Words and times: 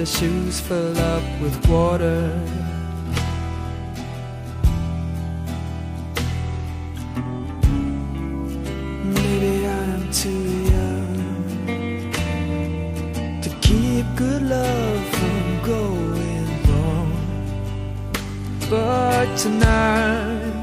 their 0.00 0.06
shoes 0.06 0.60
fill 0.60 0.98
up 0.98 1.22
with 1.42 1.68
water. 1.68 2.22
Maybe 9.04 9.66
I'm 9.66 10.10
too 10.10 10.44
young 10.74 12.12
to 13.42 13.50
keep 13.60 14.06
good 14.16 14.42
love 14.42 15.04
from 15.16 15.62
going 15.72 16.46
wrong. 16.66 17.12
But 18.70 19.36
tonight, 19.36 20.54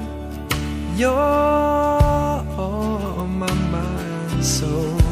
you're 0.95 1.13
on 2.57 3.37
my 3.37 3.53
mind, 3.53 4.43
so. 4.43 5.06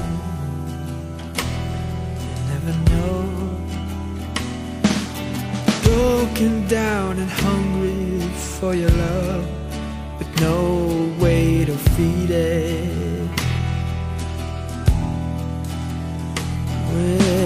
broken 6.25 6.67
down 6.67 7.19
and 7.19 7.29
hungry 7.29 8.19
for 8.57 8.73
your 8.73 8.89
love 8.89 9.47
With 10.17 10.41
no 10.41 11.13
way 11.19 11.65
to 11.65 11.77
feed 11.93 12.31
it 12.31 13.29
Where 16.91 17.45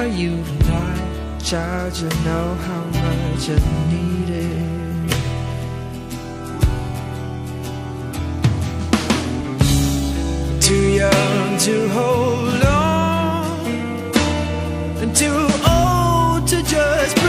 are 0.00 0.06
you 0.06 0.32
and 0.32 1.44
child, 1.44 1.98
you 1.98 2.08
know 2.24 2.54
how 2.66 2.84
much 2.84 3.50
I 3.50 3.58
need 3.90 4.30
it. 4.30 4.70
Too 10.62 10.86
young 11.02 11.58
to 11.58 11.88
hold 11.88 12.64
on 12.64 12.80
Too 15.14 15.49
to 16.50 16.62
just. 16.64 17.19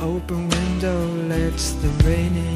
open 0.00 0.48
window 0.48 1.06
lets 1.28 1.72
the 1.72 1.88
rain 2.04 2.36
in. 2.36 2.55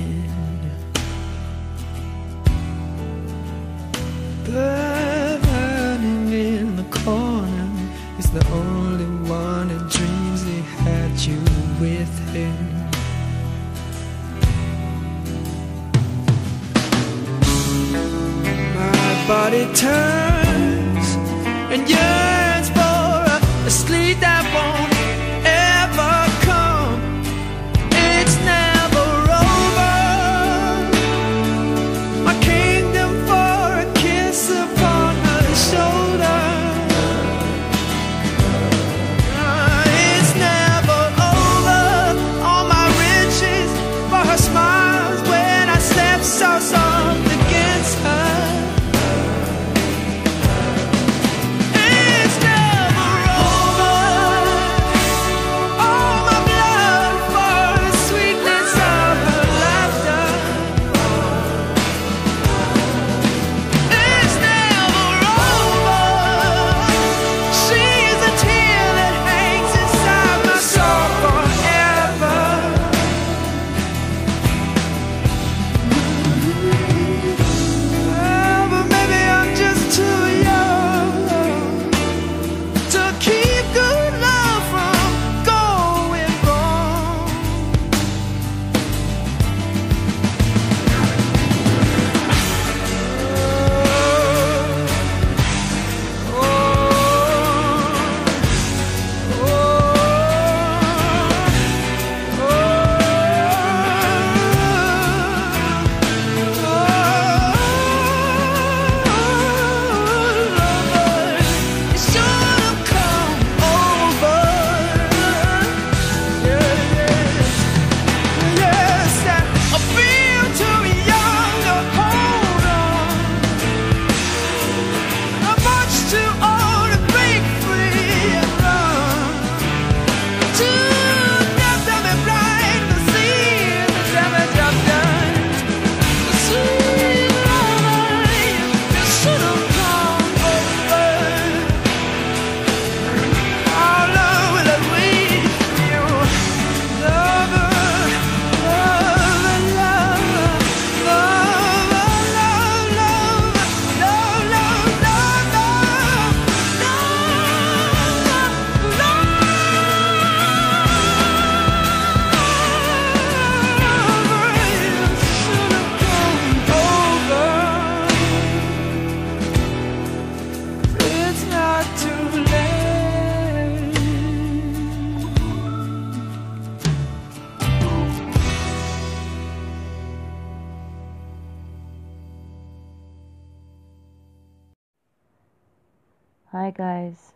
Hi 186.71 186.75
guys, 186.77 187.33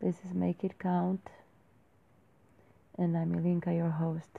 this 0.00 0.14
is 0.24 0.34
Make 0.34 0.62
It 0.62 0.78
Count, 0.78 1.30
and 2.96 3.18
I'm 3.18 3.34
Ilinka, 3.34 3.74
your 3.76 3.90
host. 3.90 4.38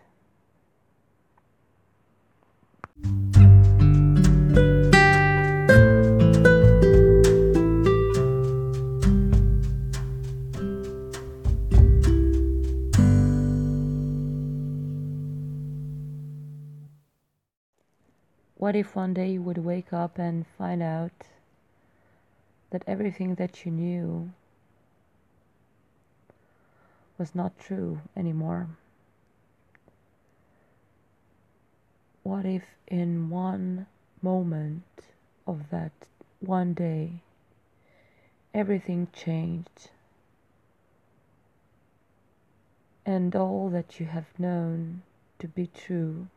What 18.55 18.77
if 18.77 18.95
one 18.95 19.13
day 19.13 19.31
you 19.31 19.41
would 19.41 19.57
wake 19.57 19.91
up 19.91 20.17
and 20.17 20.45
find 20.57 20.81
out 20.81 21.11
that 22.73 22.83
everything 22.87 23.35
that 23.35 23.63
you 23.63 23.71
knew 23.71 24.31
was 27.19 27.35
not 27.35 27.57
true 27.59 28.01
anymore? 28.17 28.67
What 32.23 32.45
if 32.45 32.63
in 32.87 33.29
one 33.29 33.85
moment 34.23 34.83
of 35.45 35.69
that 35.69 35.91
one 36.39 36.73
day 36.73 37.21
everything 38.55 39.07
changed 39.13 39.91
and 43.05 43.35
all 43.35 43.69
that 43.69 43.99
you 43.99 44.07
have 44.07 44.39
known 44.39 45.03
to 45.37 45.47
be 45.47 45.67
true 45.67 46.27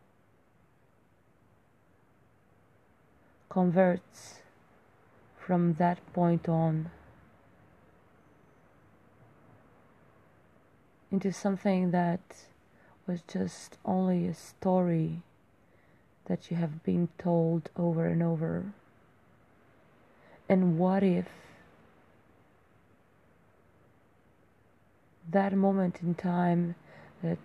converts 3.49 4.41
from 5.47 5.75
that 5.75 5.99
point 6.13 6.49
on 6.49 6.91
into 11.13 11.33
something 11.33 11.93
that 11.93 12.21
was 13.07 13.23
just 13.29 13.79
only 13.85 14.27
a 14.27 14.35
story 14.35 15.23
that 16.25 16.51
you 16.51 16.57
have 16.57 16.83
been 16.83 17.09
told 17.17 17.71
over 17.77 18.07
and 18.07 18.25
over? 18.25 18.73
And 20.49 20.77
what 20.81 21.05
if 21.05 21.29
that 25.31 25.53
moment 25.53 26.01
in 26.03 26.17
time 26.17 26.75
that 27.23 27.39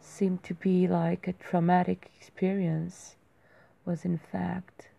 seemed 0.00 0.44
to 0.44 0.54
be 0.54 0.86
like 0.86 1.26
a 1.26 1.32
traumatic 1.32 2.12
experience 2.20 3.16
was 3.84 4.04
in 4.04 4.16
fact 4.16 4.90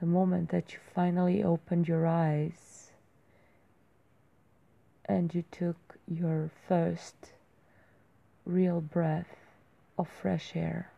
the 0.00 0.06
moment 0.06 0.50
that 0.50 0.72
you 0.72 0.78
finally 0.94 1.42
opened 1.42 1.88
your 1.88 2.06
eyes 2.06 2.90
and 5.04 5.34
you 5.34 5.42
took 5.50 5.96
your 6.06 6.50
first 6.68 7.32
real 8.44 8.80
breath 8.80 9.36
of 9.98 10.08
fresh 10.08 10.52
air. 10.54 10.90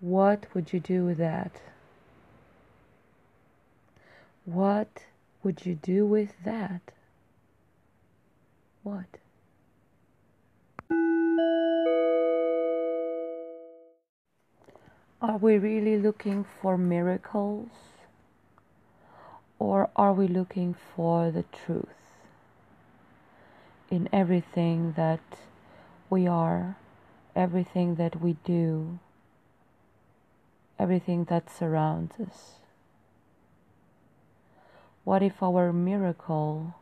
What 0.00 0.46
would 0.54 0.72
you 0.72 0.80
do 0.80 1.04
with 1.04 1.18
that? 1.18 1.52
What 4.44 5.04
would 5.42 5.64
you 5.64 5.74
do 5.74 6.06
with 6.06 6.32
that? 6.44 6.80
What? 8.82 9.06
Are 15.22 15.36
we 15.36 15.58
really 15.58 15.98
looking 15.98 16.44
for 16.44 16.78
miracles? 16.78 17.68
Or 19.58 19.90
are 19.94 20.14
we 20.14 20.26
looking 20.26 20.74
for 20.74 21.30
the 21.30 21.42
truth 21.42 21.86
in 23.90 24.08
everything 24.14 24.94
that 24.96 25.20
we 26.08 26.26
are, 26.26 26.76
everything 27.36 27.96
that 27.96 28.22
we 28.22 28.38
do, 28.44 28.98
everything 30.78 31.24
that 31.24 31.50
surrounds 31.50 32.18
us? 32.18 32.52
What 35.04 35.22
if 35.22 35.42
our 35.42 35.70
miracle 35.70 36.76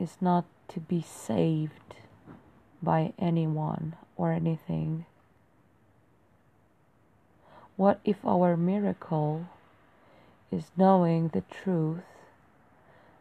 is 0.00 0.16
not 0.20 0.44
to 0.70 0.80
be 0.80 1.02
saved 1.02 1.94
by 2.82 3.12
anyone 3.16 3.94
or 4.16 4.32
anything? 4.32 5.06
What 7.78 8.00
if 8.04 8.26
our 8.26 8.56
miracle 8.56 9.46
is 10.50 10.72
knowing 10.76 11.28
the 11.28 11.42
truth 11.42 12.02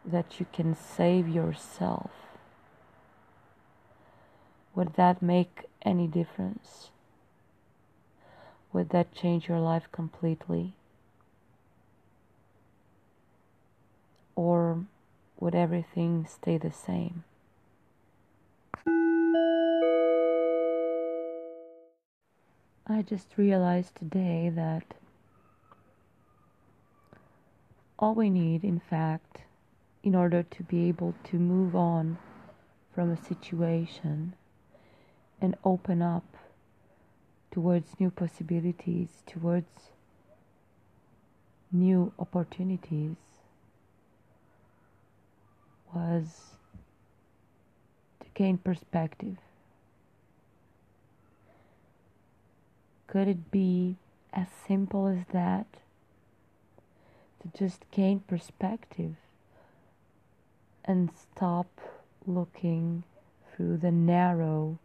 that 0.03 0.39
you 0.39 0.47
can 0.51 0.75
save 0.75 1.29
yourself? 1.29 2.09
Would 4.73 4.95
that 4.95 5.21
make 5.21 5.65
any 5.83 6.07
difference? 6.07 6.89
Would 8.73 8.89
that 8.89 9.13
change 9.13 9.47
your 9.47 9.59
life 9.59 9.91
completely? 9.91 10.73
Or 14.35 14.85
would 15.39 15.53
everything 15.53 16.25
stay 16.27 16.57
the 16.57 16.71
same? 16.71 17.23
I 22.89 23.01
just 23.01 23.38
realized 23.38 23.96
today 23.98 24.50
that 24.56 24.94
all 28.00 28.15
we 28.15 28.29
need, 28.29 28.63
in 28.63 28.79
fact, 28.79 29.39
in 30.03 30.15
order 30.15 30.41
to 30.44 30.63
be 30.63 30.88
able 30.88 31.13
to 31.25 31.36
move 31.38 31.75
on 31.75 32.17
from 32.96 33.12
a 33.12 33.17
situation 33.17 34.36
and 35.41 35.58
open 35.65 36.01
up 36.01 36.38
towards 37.51 38.00
new 38.00 38.10
possibilities, 38.10 39.22
towards 39.25 39.91
new 41.70 42.13
opportunities, 42.17 43.17
was 45.94 46.56
to 48.22 48.27
gain 48.34 48.58
perspective. 48.58 49.38
Could 53.07 53.29
it 53.29 53.51
be 53.51 53.95
as 54.33 54.47
simple 54.67 55.07
as 55.07 55.25
that? 55.31 55.67
To 57.41 57.57
just 57.57 57.89
gain 57.91 58.19
perspective 58.19 59.15
and 60.83 61.09
stop 61.11 61.67
looking 62.25 63.03
through 63.55 63.77
the 63.77 63.91
narrow, 63.91 64.77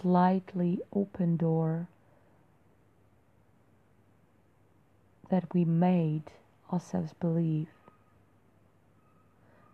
slightly 0.00 0.80
open 0.92 1.36
door 1.36 1.88
that 5.30 5.52
we 5.52 5.64
made 5.64 6.30
ourselves 6.72 7.12
believe 7.14 7.68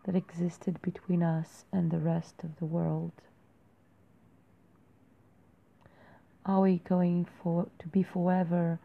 that 0.04 0.16
existed 0.16 0.80
between 0.80 1.22
us 1.22 1.64
and 1.72 1.90
the 1.90 1.98
rest 1.98 2.42
of 2.42 2.58
the 2.58 2.64
world. 2.64 3.12
Are 6.50 6.62
we 6.62 6.78
going 6.78 7.28
for 7.40 7.68
to 7.78 7.86
be 7.86 8.02
forever 8.02 8.80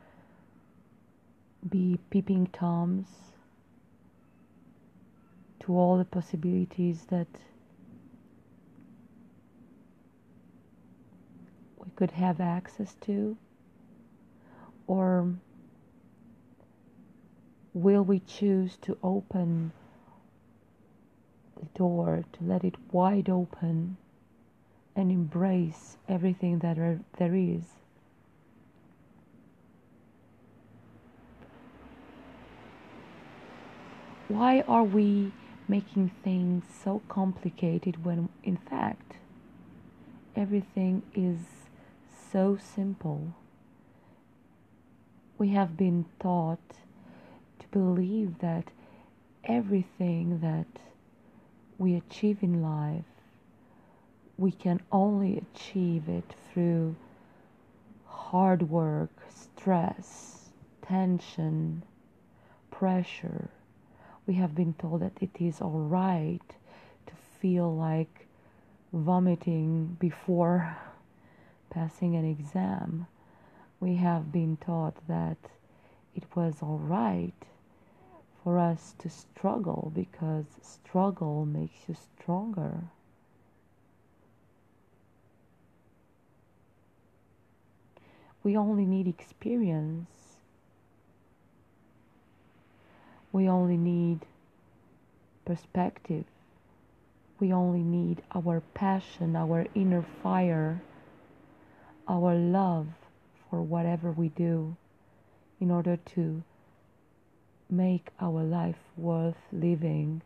be 1.68 1.98
peeping 2.12 2.46
toms 2.54 3.08
to 5.62 5.76
all 5.76 5.98
the 5.98 6.06
possibilities 6.06 7.06
that 7.06 7.26
we 11.80 11.90
could 11.96 12.12
have 12.12 12.40
access 12.40 12.94
to? 13.02 13.36
Or 14.86 15.34
will 17.74 18.04
we 18.04 18.20
choose 18.20 18.78
to 18.84 18.96
open 19.02 19.72
the 21.60 21.66
door, 21.74 22.24
to 22.34 22.44
let 22.44 22.64
it 22.64 22.76
wide 22.92 23.28
open? 23.28 23.98
And 24.96 25.12
embrace 25.12 25.98
everything 26.08 26.60
that 26.60 26.78
are, 26.78 27.00
there 27.18 27.36
is. 27.36 27.64
Why 34.28 34.62
are 34.62 34.84
we 34.84 35.32
making 35.68 36.12
things 36.24 36.64
so 36.84 37.02
complicated 37.08 38.04
when, 38.04 38.30
in 38.44 38.58
fact, 38.58 39.18
everything 40.36 41.04
is 41.14 41.40
so 42.32 42.58
simple? 42.58 43.34
We 45.38 45.50
have 45.50 45.78
been 45.78 46.06
taught 46.20 46.60
to 47.60 47.68
believe 47.72 48.40
that 48.40 48.72
everything 49.44 50.40
that 50.40 50.82
we 51.78 51.96
achieve 51.96 52.40
in 52.42 52.62
life 52.62 53.15
we 54.38 54.52
can 54.52 54.82
only 54.92 55.38
achieve 55.38 56.10
it 56.10 56.36
through 56.52 56.96
hard 58.06 58.70
work, 58.70 59.12
stress, 59.30 60.50
tension, 60.82 61.84
pressure. 62.72 63.50
We 64.28 64.34
have 64.36 64.56
been 64.56 64.74
told 64.74 65.02
that 65.02 65.14
it 65.22 65.30
is 65.40 65.62
all 65.62 65.80
right 65.80 66.42
to 67.08 67.14
feel 67.40 67.74
like 67.74 68.28
vomiting 68.92 69.98
before 70.00 70.76
passing 71.70 72.16
an 72.16 72.26
exam. 72.26 73.08
We 73.80 73.96
have 73.96 74.32
been 74.32 74.58
taught 74.58 75.08
that 75.08 75.38
it 76.16 76.24
was 76.36 76.56
all 76.62 76.80
right 76.80 77.34
for 78.44 78.60
us 78.60 78.94
to 79.00 79.10
struggle 79.10 79.92
because 79.94 80.46
struggle 80.62 81.46
makes 81.46 81.88
you 81.88 81.96
stronger. 81.96 82.84
We 88.46 88.56
only 88.58 88.86
need 88.86 89.08
experience. 89.08 90.08
We 93.32 93.50
only 93.50 93.76
need 93.76 94.20
perspective. 95.46 96.26
We 97.40 97.52
only 97.52 97.82
need 97.82 98.22
our 98.36 98.62
passion, 98.76 99.36
our 99.36 99.66
inner 99.74 100.06
fire, 100.22 100.80
our 102.08 102.36
love 102.36 102.86
for 103.50 103.64
whatever 103.64 104.12
we 104.12 104.30
do 104.30 104.78
in 105.60 105.72
order 105.72 105.98
to 106.14 106.44
make 107.68 108.10
our 108.22 108.44
life 108.44 108.78
worth 108.96 109.42
living 109.52 110.22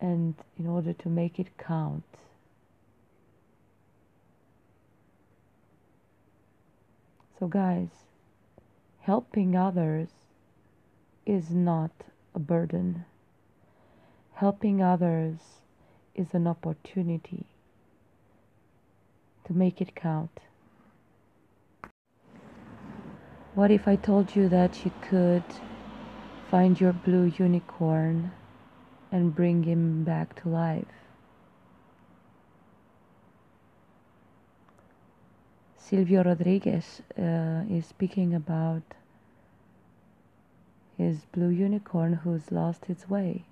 and 0.00 0.34
in 0.58 0.66
order 0.66 0.92
to 0.92 1.08
make 1.08 1.38
it 1.38 1.56
count. 1.56 2.02
So, 7.44 7.48
guys, 7.48 7.90
helping 9.00 9.54
others 9.54 10.08
is 11.26 11.50
not 11.50 11.90
a 12.34 12.38
burden. 12.38 13.04
Helping 14.36 14.82
others 14.82 15.60
is 16.14 16.28
an 16.32 16.46
opportunity 16.46 17.44
to 19.44 19.52
make 19.52 19.82
it 19.82 19.94
count. 19.94 20.40
What 23.54 23.70
if 23.70 23.86
I 23.86 23.96
told 23.96 24.34
you 24.34 24.48
that 24.48 24.82
you 24.82 24.92
could 25.02 25.44
find 26.50 26.80
your 26.80 26.94
blue 26.94 27.30
unicorn 27.36 28.32
and 29.12 29.34
bring 29.34 29.64
him 29.64 30.02
back 30.02 30.40
to 30.40 30.48
life? 30.48 31.03
Silvio 35.86 36.22
Rodriguez 36.24 37.02
uh, 37.18 37.62
is 37.68 37.84
speaking 37.84 38.32
about 38.34 38.82
his 40.96 41.26
blue 41.30 41.50
unicorn 41.50 42.14
who's 42.24 42.50
lost 42.50 42.84
its 42.88 43.06
way. 43.10 43.44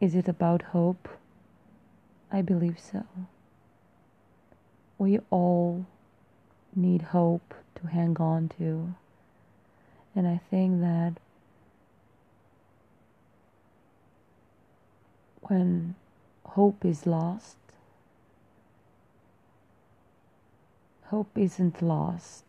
Is 0.00 0.14
it 0.14 0.28
about 0.28 0.62
hope? 0.62 1.08
I 2.30 2.40
believe 2.40 2.78
so. 2.78 3.04
We 4.96 5.18
all 5.30 5.86
need 6.76 7.02
hope 7.02 7.54
to 7.74 7.88
hang 7.88 8.16
on 8.18 8.48
to. 8.60 8.94
And 10.14 10.28
I 10.28 10.40
think 10.50 10.82
that 10.82 11.14
when 15.42 15.96
hope 16.44 16.84
is 16.84 17.06
lost, 17.06 17.56
Hope 21.10 21.38
isn't 21.38 21.80
lost. 21.82 22.44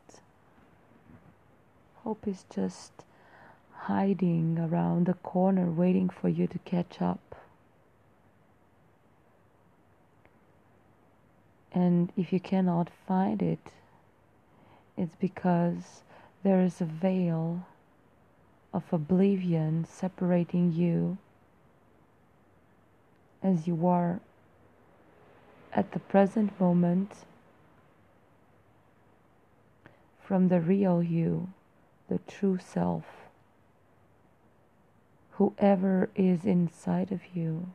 Hope 2.03 2.27
is 2.27 2.43
just 2.49 2.91
hiding 3.71 4.57
around 4.57 5.05
the 5.05 5.13
corner 5.13 5.69
waiting 5.69 6.09
for 6.09 6.27
you 6.27 6.47
to 6.47 6.57
catch 6.59 6.99
up. 6.99 7.35
And 11.71 12.11
if 12.17 12.33
you 12.33 12.39
cannot 12.39 12.89
find 13.07 13.43
it, 13.43 13.73
it's 14.97 15.15
because 15.15 16.01
there 16.41 16.61
is 16.61 16.81
a 16.81 16.85
veil 16.85 17.67
of 18.73 18.91
oblivion 18.91 19.85
separating 19.85 20.73
you 20.73 21.19
as 23.43 23.67
you 23.67 23.85
are 23.85 24.19
at 25.71 25.91
the 25.91 25.99
present 25.99 26.59
moment 26.59 27.11
from 30.27 30.49
the 30.49 30.59
real 30.59 31.01
you, 31.01 31.47
the 32.09 32.19
true 32.27 32.59
self. 32.59 33.05
Whoever 35.31 36.09
is 36.17 36.43
inside 36.43 37.13
of 37.13 37.21
you, 37.33 37.67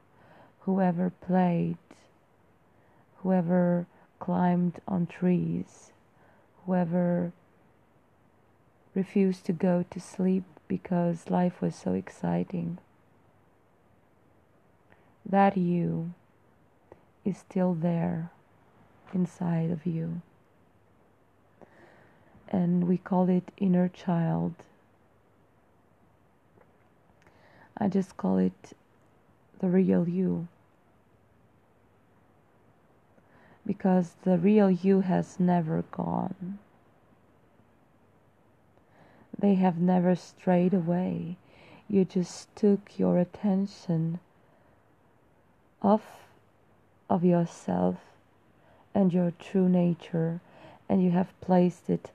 whoever 0.61 1.09
played, 1.09 1.79
whoever 3.23 3.87
climbed 4.19 4.83
on 4.87 5.07
trees, 5.07 5.93
whoever 6.67 7.33
refused 8.95 9.47
to 9.47 9.55
go 9.55 9.87
to 9.91 9.99
sleep 9.99 10.45
because 10.69 11.31
life 11.31 11.63
was 11.63 11.75
so 11.75 11.95
exciting. 11.95 12.77
That 15.25 15.57
you 15.57 16.13
is 17.25 17.39
still 17.39 17.73
there 17.73 18.31
inside 19.15 19.71
of 19.71 19.87
you 19.87 20.21
and 22.53 22.87
we 22.87 22.99
call 22.99 23.31
it 23.31 23.51
inner 23.57 23.89
child. 23.89 24.55
I 27.79 27.89
just 27.89 28.17
call 28.19 28.37
it 28.37 28.77
the 29.59 29.69
real 29.69 30.07
you. 30.07 30.47
Because 33.67 34.17
the 34.25 34.37
real 34.37 34.71
you 34.71 35.01
has 35.01 35.41
never 35.41 35.83
gone. 35.91 36.59
They 39.39 39.55
have 39.55 39.79
never 39.79 40.15
strayed 40.15 40.75
away. 40.75 41.37
You 41.89 42.05
just 42.05 42.55
took 42.55 42.99
your 42.99 43.19
attention 43.19 44.21
off 45.81 46.29
of 47.09 47.25
yourself 47.25 47.97
and 48.95 49.13
your 49.13 49.33
true 49.39 49.69
nature 49.69 50.41
and 50.89 51.03
you 51.03 51.11
have 51.11 51.41
placed 51.41 51.89
it 51.89 52.11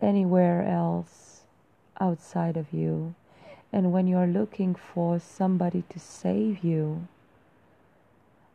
anywhere 0.00 0.62
else 0.62 1.42
outside 2.00 2.56
of 2.56 2.72
you. 2.72 3.14
And 3.72 3.92
when 3.92 4.06
you're 4.06 4.26
looking 4.26 4.74
for 4.74 5.18
somebody 5.18 5.84
to 5.90 5.98
save 5.98 6.64
you, 6.64 7.06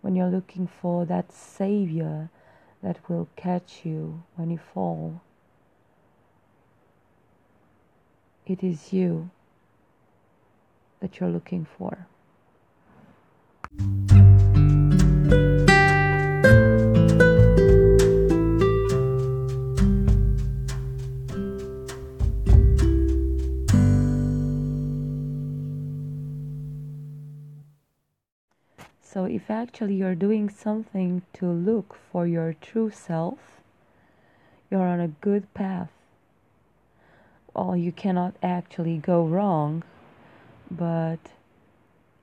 when 0.02 0.16
you're 0.16 0.28
looking 0.28 0.68
for 0.68 1.06
that 1.06 1.32
savior 1.32 2.30
that 2.82 2.98
will 3.08 3.30
catch 3.36 3.82
you 3.86 4.24
when 4.36 4.50
you 4.50 4.60
fall, 4.74 5.22
it 8.46 8.64
is 8.64 8.92
you 8.92 9.30
that 11.00 11.20
you're 11.20 11.30
looking 11.30 11.66
for. 11.78 12.08
If 29.44 29.52
actually 29.52 29.96
you're 29.96 30.16
doing 30.16 30.50
something 30.50 31.22
to 31.34 31.46
look 31.46 31.98
for 32.10 32.26
your 32.26 32.56
true 32.62 32.90
self, 32.90 33.40
you're 34.72 34.88
on 34.88 35.02
a 35.02 35.10
good 35.10 35.54
path. 35.54 35.92
Well, 37.54 37.76
you 37.76 37.92
cannot 37.92 38.36
actually 38.42 39.00
go 39.00 39.26
wrong, 39.26 39.84
but 40.72 41.20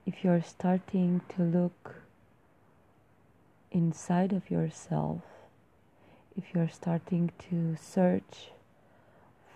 if 0.07 0.25
you're 0.25 0.43
starting 0.43 1.21
to 1.37 1.43
look 1.43 1.97
inside 3.71 4.33
of 4.33 4.51
yourself, 4.51 5.21
if 6.39 6.45
you're 6.55 6.71
starting 6.71 7.33
to 7.51 7.77
search 7.79 8.49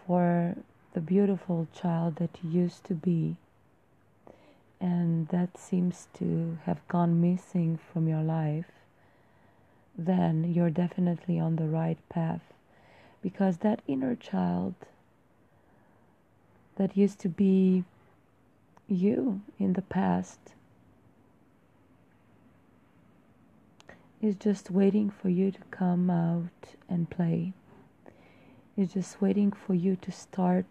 for 0.06 0.54
the 0.92 1.00
beautiful 1.00 1.66
child 1.74 2.16
that 2.16 2.36
you 2.42 2.50
used 2.50 2.84
to 2.84 2.94
be, 2.94 3.36
and 4.80 5.28
that 5.28 5.56
seems 5.58 6.08
to 6.14 6.58
have 6.64 6.86
gone 6.88 7.20
missing 7.20 7.78
from 7.92 8.08
your 8.08 8.22
life, 8.22 8.70
then 9.96 10.52
you're 10.52 10.70
definitely 10.70 11.38
on 11.38 11.56
the 11.56 11.68
right 11.68 11.98
path. 12.08 12.42
Because 13.22 13.58
that 13.58 13.80
inner 13.86 14.14
child 14.14 14.74
that 16.76 16.96
used 16.96 17.18
to 17.20 17.28
be 17.28 17.84
you 18.88 19.40
in 19.58 19.72
the 19.72 19.82
past 19.82 20.38
is 24.20 24.34
just 24.36 24.70
waiting 24.70 25.10
for 25.10 25.28
you 25.28 25.50
to 25.50 25.60
come 25.70 26.10
out 26.10 26.74
and 26.88 27.08
play. 27.10 27.52
is 28.76 28.92
just 28.92 29.20
waiting 29.22 29.52
for 29.52 29.74
you 29.74 29.96
to 29.96 30.10
start 30.10 30.64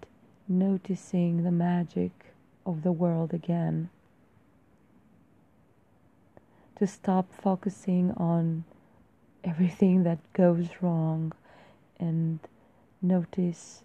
noticing 0.47 1.43
the 1.43 1.51
magic 1.51 2.32
of 2.65 2.83
the 2.83 2.91
world 2.91 3.33
again. 3.33 3.89
To 6.79 6.87
stop 6.87 7.33
focusing 7.33 8.11
on 8.11 8.63
everything 9.43 10.03
that 10.03 10.19
goes 10.33 10.67
wrong 10.81 11.33
and 11.99 12.39
notice 13.01 13.83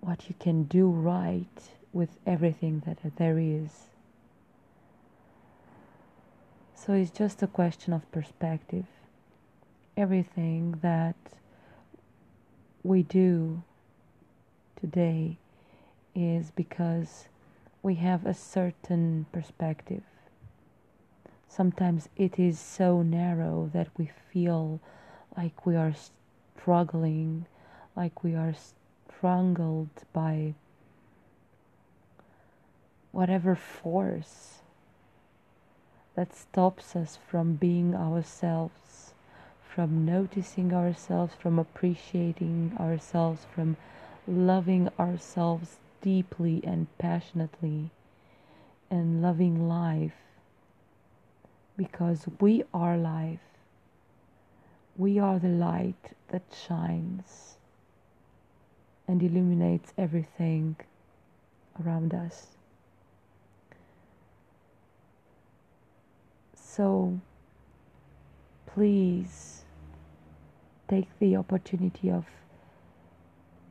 what 0.00 0.28
you 0.28 0.34
can 0.38 0.64
do 0.64 0.88
right 0.88 1.70
with 1.92 2.10
everything 2.26 2.82
that 2.86 2.98
there 3.16 3.38
is. 3.38 3.86
So 6.74 6.92
it's 6.92 7.10
just 7.10 7.42
a 7.42 7.46
question 7.46 7.92
of 7.92 8.10
perspective. 8.12 8.84
Everything 9.96 10.78
that 10.82 11.16
we 12.82 13.02
do 13.02 13.62
today 14.80 15.38
is 16.16 16.50
because 16.50 17.28
we 17.82 17.96
have 17.96 18.26
a 18.26 18.34
certain 18.34 19.26
perspective. 19.30 20.02
Sometimes 21.48 22.08
it 22.16 22.38
is 22.38 22.58
so 22.58 23.02
narrow 23.02 23.70
that 23.72 23.88
we 23.96 24.10
feel 24.32 24.80
like 25.36 25.66
we 25.66 25.76
are 25.76 25.94
struggling, 26.58 27.46
like 27.94 28.24
we 28.24 28.34
are 28.34 28.54
strangled 29.08 29.90
by 30.12 30.54
whatever 33.12 33.54
force 33.54 34.60
that 36.14 36.34
stops 36.34 36.96
us 36.96 37.18
from 37.28 37.54
being 37.54 37.94
ourselves, 37.94 39.12
from 39.62 40.04
noticing 40.04 40.72
ourselves, 40.72 41.34
from 41.34 41.58
appreciating 41.58 42.72
ourselves, 42.80 43.46
from 43.54 43.76
loving 44.26 44.88
ourselves 44.98 45.76
deeply 46.06 46.60
and 46.62 46.86
passionately, 46.98 47.90
and 48.88 49.20
loving 49.20 49.68
life 49.68 50.14
because 51.76 52.26
we 52.38 52.62
are 52.72 52.96
life. 52.96 53.40
We 54.96 55.18
are 55.18 55.40
the 55.40 55.48
light 55.48 56.12
that 56.28 56.44
shines 56.54 57.56
and 59.08 59.20
illuminates 59.20 59.92
everything 59.98 60.76
around 61.84 62.14
us. 62.14 62.46
So 66.54 67.18
please 68.64 69.64
take 70.86 71.08
the 71.18 71.34
opportunity 71.34 72.12
of 72.12 72.26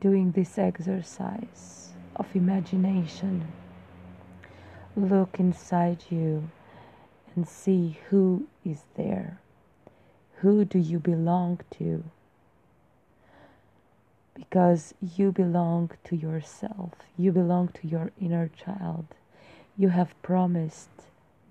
doing 0.00 0.32
this 0.32 0.58
exercise 0.58 1.95
of 2.16 2.34
imagination. 2.34 3.52
Look 4.96 5.38
inside 5.38 6.04
you 6.10 6.50
and 7.34 7.46
see 7.46 7.98
who 8.08 8.46
is 8.64 8.84
there. 8.96 9.38
Who 10.36 10.64
do 10.64 10.78
you 10.78 10.98
belong 10.98 11.60
to? 11.78 12.04
Because 14.34 14.94
you 15.00 15.32
belong 15.32 15.90
to 16.04 16.16
yourself, 16.16 16.92
you 17.16 17.32
belong 17.32 17.68
to 17.68 17.86
your 17.86 18.10
inner 18.20 18.48
child. 18.48 19.06
You 19.76 19.90
have 19.90 20.20
promised 20.22 20.90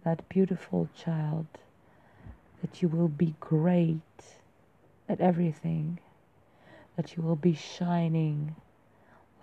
that 0.03 0.27
beautiful 0.29 0.89
child 0.95 1.47
that 2.61 2.81
you 2.81 2.87
will 2.87 3.07
be 3.07 3.35
great 3.39 3.99
at 5.07 5.19
everything, 5.19 5.99
that 6.95 7.15
you 7.15 7.23
will 7.23 7.35
be 7.35 7.53
shining 7.53 8.55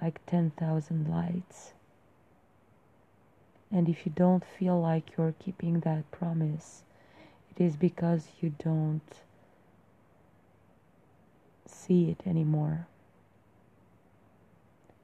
like 0.03 0.25
10,000 0.27 1.09
lights. 1.09 1.75
And 3.71 3.89
if 3.89 4.05
you 4.05 4.13
don't 4.15 4.45
feel 4.45 4.81
like 4.81 5.17
you're 5.17 5.35
keeping 5.39 5.81
that 5.81 6.11
promise, 6.11 6.83
it 7.55 7.63
is 7.63 7.77
because 7.77 8.27
you 8.41 8.53
don't 8.63 9.21
see 11.67 12.11
it 12.11 12.27
anymore. 12.27 12.89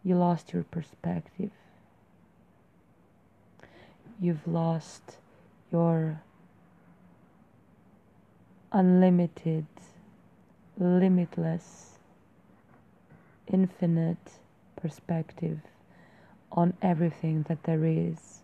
You 0.03 0.17
lost 0.17 0.53
your 0.53 0.65
perspective. 0.65 1.51
You've 4.21 4.47
lost 4.49 5.17
your 5.71 6.21
unlimited, 8.73 9.67
limitless, 10.77 11.99
infinite 13.47 14.33
perspective 14.81 15.61
on 16.53 16.75
everything 16.83 17.45
that 17.49 17.63
there 17.65 17.85
is 17.85 18.39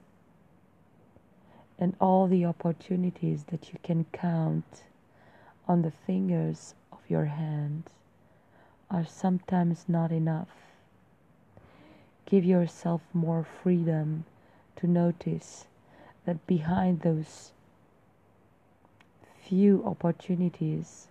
and 1.79 1.95
all 2.01 2.27
the 2.27 2.45
opportunities 2.45 3.45
that 3.45 3.73
you 3.73 3.79
can 3.83 4.05
count 4.13 4.85
on 5.67 5.83
the 5.83 5.91
fingers 5.91 6.75
of 6.93 6.99
your 7.09 7.25
hand 7.25 7.85
are 8.91 9.05
sometimes 9.05 9.85
not 9.89 10.13
enough. 10.13 10.49
Give 12.27 12.45
yourself 12.45 13.03
more 13.13 13.45
freedom 13.63 14.25
to 14.77 14.87
notice 14.87 15.67
that 16.27 16.47
behind 16.47 17.01
those 17.01 17.51
few 19.43 19.83
opportunities, 19.85 21.09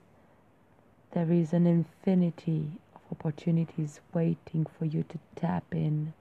there 1.11 1.31
is 1.31 1.53
an 1.53 1.67
infinity 1.67 2.71
opportunities 3.13 4.01
waiting 4.13 4.65
for 4.77 4.85
you 4.85 5.03
to 5.03 5.19
tap 5.35 5.63
in 5.71 6.13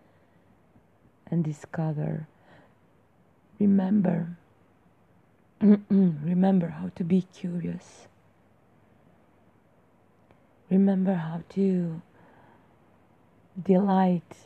and 1.31 1.43
discover. 1.43 2.29
Remember, 3.59 4.37
remember 5.61 6.69
how 6.69 6.91
to 6.97 7.05
be 7.05 7.23
curious. 7.23 8.07
Remember 10.71 11.15
how 11.15 11.43
to 11.51 12.03
delight 13.63 14.37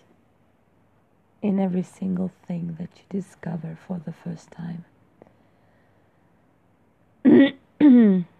in 1.42 1.58
every 1.58 1.82
single 1.82 2.30
thing 2.46 2.76
that 2.78 2.90
you 2.96 3.20
discover 3.20 3.78
for 3.86 4.00
the 4.04 4.12
first 4.12 4.50
time. 4.50 4.84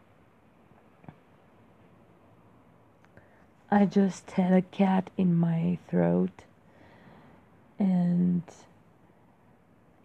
I 3.71 3.85
just 3.85 4.31
had 4.33 4.53
a 4.53 4.63
cat 4.63 5.11
in 5.17 5.35
my 5.35 5.79
throat 5.89 6.45
and 7.81 8.43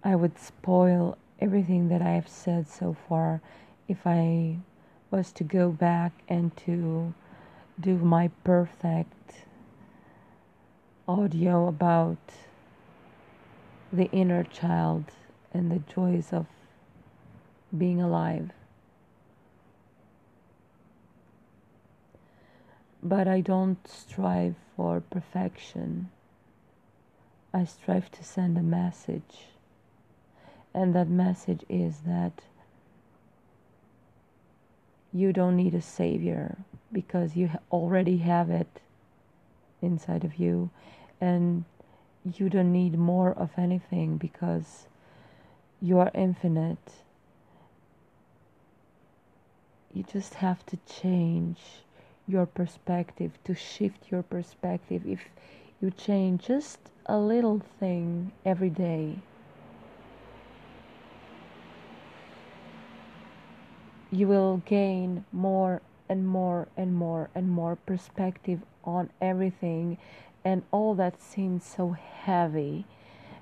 I 0.04 0.16
would 0.16 0.40
spoil 0.40 1.16
everything 1.40 1.90
that 1.90 2.02
I 2.02 2.12
have 2.12 2.28
said 2.28 2.68
so 2.68 2.96
far 3.08 3.40
if 3.88 4.08
I 4.08 4.58
was 5.12 5.32
to 5.34 5.44
go 5.44 5.70
back 5.70 6.12
and 6.28 6.56
to 6.58 7.14
do 7.80 7.98
my 7.98 8.32
perfect 8.44 9.46
audio 11.08 11.68
about 11.68 12.18
the 13.94 14.10
inner 14.12 14.44
child 14.44 15.06
and 15.54 15.72
the 15.72 15.84
joys 15.94 16.34
of 16.34 16.48
being 17.78 18.02
alive. 18.02 18.50
But 23.04 23.28
I 23.28 23.42
don't 23.42 23.86
strive 23.88 24.56
for 24.76 25.02
perfection. 25.02 26.10
I 27.54 27.66
strive 27.66 28.12
to 28.12 28.24
send 28.24 28.58
a 28.58 28.62
message. 28.62 29.48
And 30.74 30.96
that 30.96 31.10
message 31.10 31.66
is 31.68 32.02
that 32.06 32.44
you 35.12 35.34
don't 35.34 35.58
need 35.58 35.74
a 35.74 35.82
savior 35.82 36.58
because 36.92 37.36
you 37.36 37.50
already 37.72 38.18
have 38.18 38.50
it 38.50 38.82
inside 39.82 40.24
of 40.24 40.36
you. 40.38 40.70
And 41.20 41.66
you 42.24 42.50
don't 42.50 42.72
need 42.72 42.98
more 42.98 43.32
of 43.34 43.50
anything 43.58 44.18
because 44.18 44.88
you 45.82 46.00
are 46.00 46.12
infinite. 46.14 46.94
You 49.94 50.04
just 50.04 50.36
have 50.36 50.66
to 50.68 50.78
change 50.88 51.60
your 52.28 52.46
perspective, 52.46 53.32
to 53.44 53.56
shift 53.56 54.12
your 54.12 54.24
perspective. 54.24 55.04
If 55.06 55.22
you 55.82 55.92
change 55.92 56.46
just 56.48 56.80
a 57.06 57.18
little 57.18 57.62
thing 57.80 58.32
every 58.46 58.70
day, 58.70 59.20
you 64.12 64.28
will 64.28 64.62
gain 64.66 65.26
more 65.32 65.82
and 66.10 66.28
more 66.28 66.68
and 66.76 66.94
more 66.94 67.30
and 67.34 67.50
more 67.50 67.78
perspective 67.78 68.62
on 68.84 69.10
everything 69.22 69.98
and 70.44 70.64
all 70.72 70.94
that 70.96 71.22
seems 71.22 71.64
so 71.64 71.92
heavy 71.92 72.86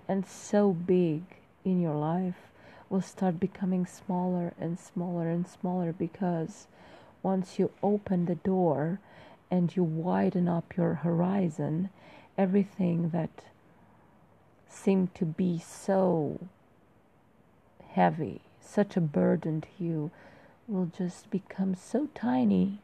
and 0.07 0.25
so 0.25 0.71
big 0.71 1.23
in 1.65 1.81
your 1.81 1.95
life 1.95 2.51
will 2.89 3.01
start 3.01 3.39
becoming 3.39 3.85
smaller 3.85 4.53
and 4.59 4.79
smaller 4.79 5.29
and 5.29 5.47
smaller 5.47 5.93
because 5.93 6.67
once 7.21 7.59
you 7.59 7.71
open 7.83 8.25
the 8.25 8.35
door 8.35 8.99
and 9.51 9.75
you 9.75 9.83
widen 9.83 10.47
up 10.47 10.75
your 10.77 10.95
horizon, 10.95 11.89
everything 12.37 13.09
that 13.09 13.43
seemed 14.67 15.13
to 15.15 15.25
be 15.25 15.59
so 15.59 16.39
heavy, 17.93 18.41
such 18.61 18.95
a 18.95 19.01
burden 19.01 19.61
to 19.61 19.67
you, 19.79 20.11
will 20.67 20.91
just 20.95 21.29
become 21.31 21.75
so 21.75 22.07
tiny 22.13 22.79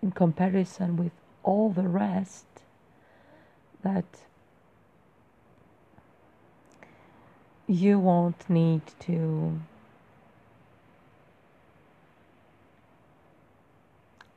in 0.00 0.12
comparison 0.12 0.96
with 0.96 1.12
all 1.42 1.70
the 1.70 1.88
rest 1.88 2.44
that 3.82 4.04
you 7.66 7.98
won't 7.98 8.48
need 8.48 8.82
to 9.00 9.60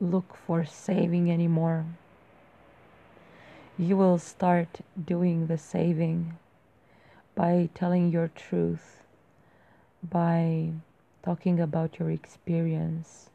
look 0.05 0.35
for 0.35 0.65
saving 0.65 1.31
anymore. 1.31 1.85
You 3.77 3.97
will 3.97 4.17
start 4.17 4.79
doing 5.03 5.47
the 5.47 5.57
saving 5.57 6.37
by 7.35 7.69
telling 7.73 8.11
your 8.11 8.29
truth, 8.29 9.03
by 10.01 10.71
talking 11.23 11.59
about 11.59 11.99
your 11.99 12.09
experience, 12.09 13.29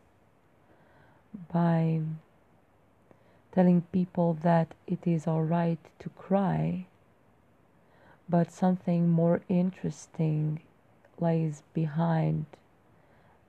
by 1.53 2.01
telling 3.53 3.83
people 3.93 4.39
that 4.43 4.75
it 4.87 5.07
is 5.07 5.27
alright 5.27 5.81
to 5.99 6.09
cry, 6.11 6.87
but 8.29 8.51
something 8.51 9.09
more 9.09 9.43
interesting 9.49 10.61
lies 11.19 11.63
behind 11.75 12.47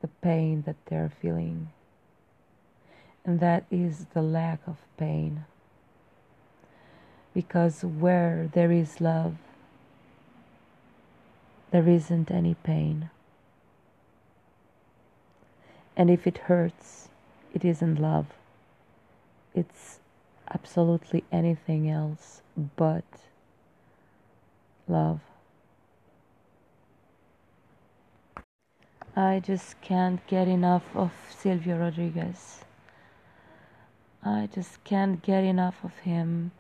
the 0.01 0.07
pain 0.07 0.63
that 0.65 0.75
they're 0.87 1.13
feeling 1.21 1.69
and 3.25 3.39
that 3.39 3.65
is 3.69 4.05
the 4.13 4.21
lack 4.21 4.59
of 4.67 4.77
pain. 4.97 5.45
Because 7.33 7.83
where 7.83 8.49
there 8.51 8.71
is 8.71 8.99
love, 8.99 9.35
there 11.71 11.87
isn't 11.87 12.29
any 12.31 12.55
pain. 12.55 13.09
And 15.95 16.09
if 16.09 16.25
it 16.25 16.37
hurts, 16.49 17.09
it 17.53 17.63
isn't 17.63 17.95
love. 17.95 18.27
It's 19.53 19.99
absolutely 20.53 21.23
anything 21.31 21.89
else 21.89 22.41
but 22.75 23.03
love. 24.87 25.19
I 29.15 29.39
just 29.39 29.79
can't 29.81 30.25
get 30.27 30.47
enough 30.47 30.83
of 30.95 31.11
Silvio 31.29 31.77
Rodriguez. 31.77 32.63
I 34.23 34.47
just 34.53 34.83
can't 34.83 35.21
get 35.23 35.43
enough 35.43 35.83
of 35.83 35.97
him. 35.99 36.51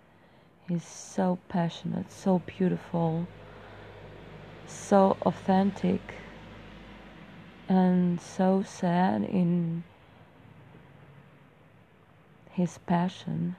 He's 0.67 0.83
so 0.83 1.37
passionate, 1.47 2.11
so 2.11 2.39
beautiful, 2.39 3.27
so 4.65 5.15
authentic, 5.21 6.01
and 7.69 8.19
so 8.19 8.63
sad 8.63 9.23
in 9.23 9.83
his 12.49 12.79
passion. 12.79 13.55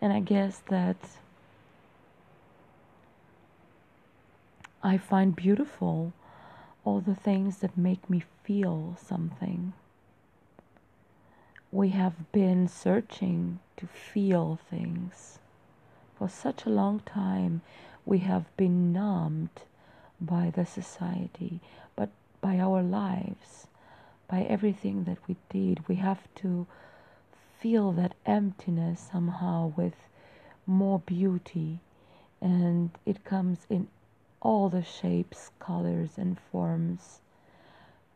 And 0.00 0.10
I 0.12 0.20
guess 0.20 0.62
that 0.70 0.96
I 4.82 4.96
find 4.96 5.36
beautiful 5.36 6.14
all 6.82 7.00
the 7.00 7.14
things 7.14 7.58
that 7.58 7.76
make 7.76 8.08
me 8.08 8.22
feel 8.42 8.96
something 8.98 9.74
we 11.72 11.88
have 11.90 12.30
been 12.32 12.68
searching 12.68 13.58
to 13.76 13.86
feel 13.86 14.58
things. 14.70 15.38
For 16.18 16.28
such 16.28 16.64
a 16.64 16.70
long 16.70 17.00
time, 17.00 17.62
we 18.04 18.18
have 18.18 18.56
been 18.56 18.92
numbed 18.92 19.62
by 20.20 20.50
the 20.54 20.64
society, 20.64 21.60
but 21.94 22.10
by 22.40 22.58
our 22.58 22.82
lives, 22.82 23.66
by 24.28 24.42
everything 24.42 25.04
that 25.04 25.18
we 25.28 25.36
did. 25.50 25.88
We 25.88 25.96
have 25.96 26.22
to 26.36 26.66
feel 27.58 27.92
that 27.92 28.14
emptiness 28.24 29.08
somehow 29.12 29.72
with 29.76 29.94
more 30.66 31.00
beauty, 31.00 31.80
and 32.40 32.90
it 33.04 33.24
comes 33.24 33.66
in 33.68 33.88
all 34.40 34.68
the 34.68 34.82
shapes, 34.84 35.50
colors, 35.58 36.12
and 36.16 36.38
forms, 36.52 37.20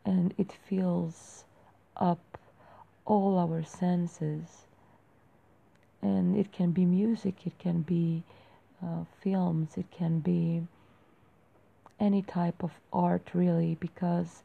and 0.05 0.33
it 0.37 0.51
fills 0.51 1.43
up 1.97 2.37
all 3.11 3.37
our 3.37 3.61
senses. 3.61 4.67
And 6.01 6.37
it 6.37 6.53
can 6.53 6.71
be 6.71 6.85
music, 6.85 7.45
it 7.45 7.59
can 7.59 7.81
be 7.81 8.23
uh, 8.81 9.03
films, 9.21 9.71
it 9.75 9.91
can 9.91 10.19
be 10.19 10.61
any 11.99 12.21
type 12.21 12.63
of 12.63 12.71
art, 12.93 13.27
really, 13.33 13.75
because 13.81 14.43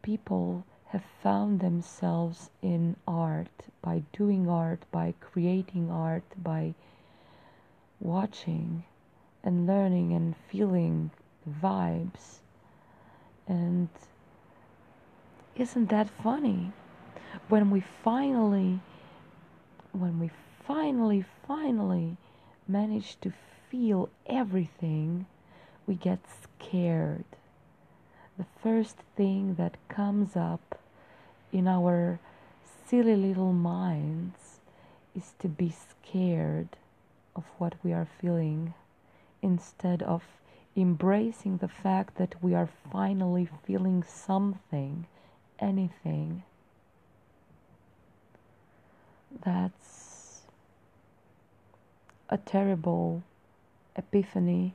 people 0.00 0.64
have 0.86 1.02
found 1.22 1.58
themselves 1.58 2.50
in 2.62 2.94
art 3.08 3.58
by 3.82 4.04
doing 4.12 4.48
art, 4.48 4.84
by 4.92 5.12
creating 5.20 5.90
art, 5.90 6.22
by 6.40 6.74
watching 7.98 8.84
and 9.42 9.66
learning 9.66 10.12
and 10.12 10.36
feeling 10.48 11.10
vibes. 11.60 12.38
And 13.48 13.88
isn't 15.56 15.88
that 15.88 16.08
funny? 16.08 16.72
When 17.48 17.70
we 17.70 17.82
finally 18.02 18.80
when 19.92 20.18
we 20.20 20.30
finally 20.66 21.24
finally 21.46 22.16
manage 22.66 23.18
to 23.20 23.32
feel 23.70 24.08
everything 24.26 25.26
we 25.86 25.94
get 25.94 26.18
scared. 26.42 27.24
The 28.36 28.46
first 28.62 28.96
thing 29.16 29.54
that 29.54 29.76
comes 29.88 30.36
up 30.36 30.78
in 31.52 31.66
our 31.66 32.20
silly 32.86 33.16
little 33.16 33.52
minds 33.52 34.60
is 35.16 35.32
to 35.40 35.48
be 35.48 35.70
scared 35.90 36.68
of 37.34 37.44
what 37.58 37.74
we 37.82 37.92
are 37.92 38.08
feeling 38.20 38.74
instead 39.42 40.02
of 40.02 40.22
embracing 40.76 41.56
the 41.56 41.68
fact 41.68 42.16
that 42.18 42.34
we 42.42 42.54
are 42.54 42.68
finally 42.92 43.48
feeling 43.66 44.02
something, 44.02 45.06
anything 45.58 46.44
that's 49.44 50.42
a 52.28 52.38
terrible 52.38 53.22
epiphany 53.96 54.74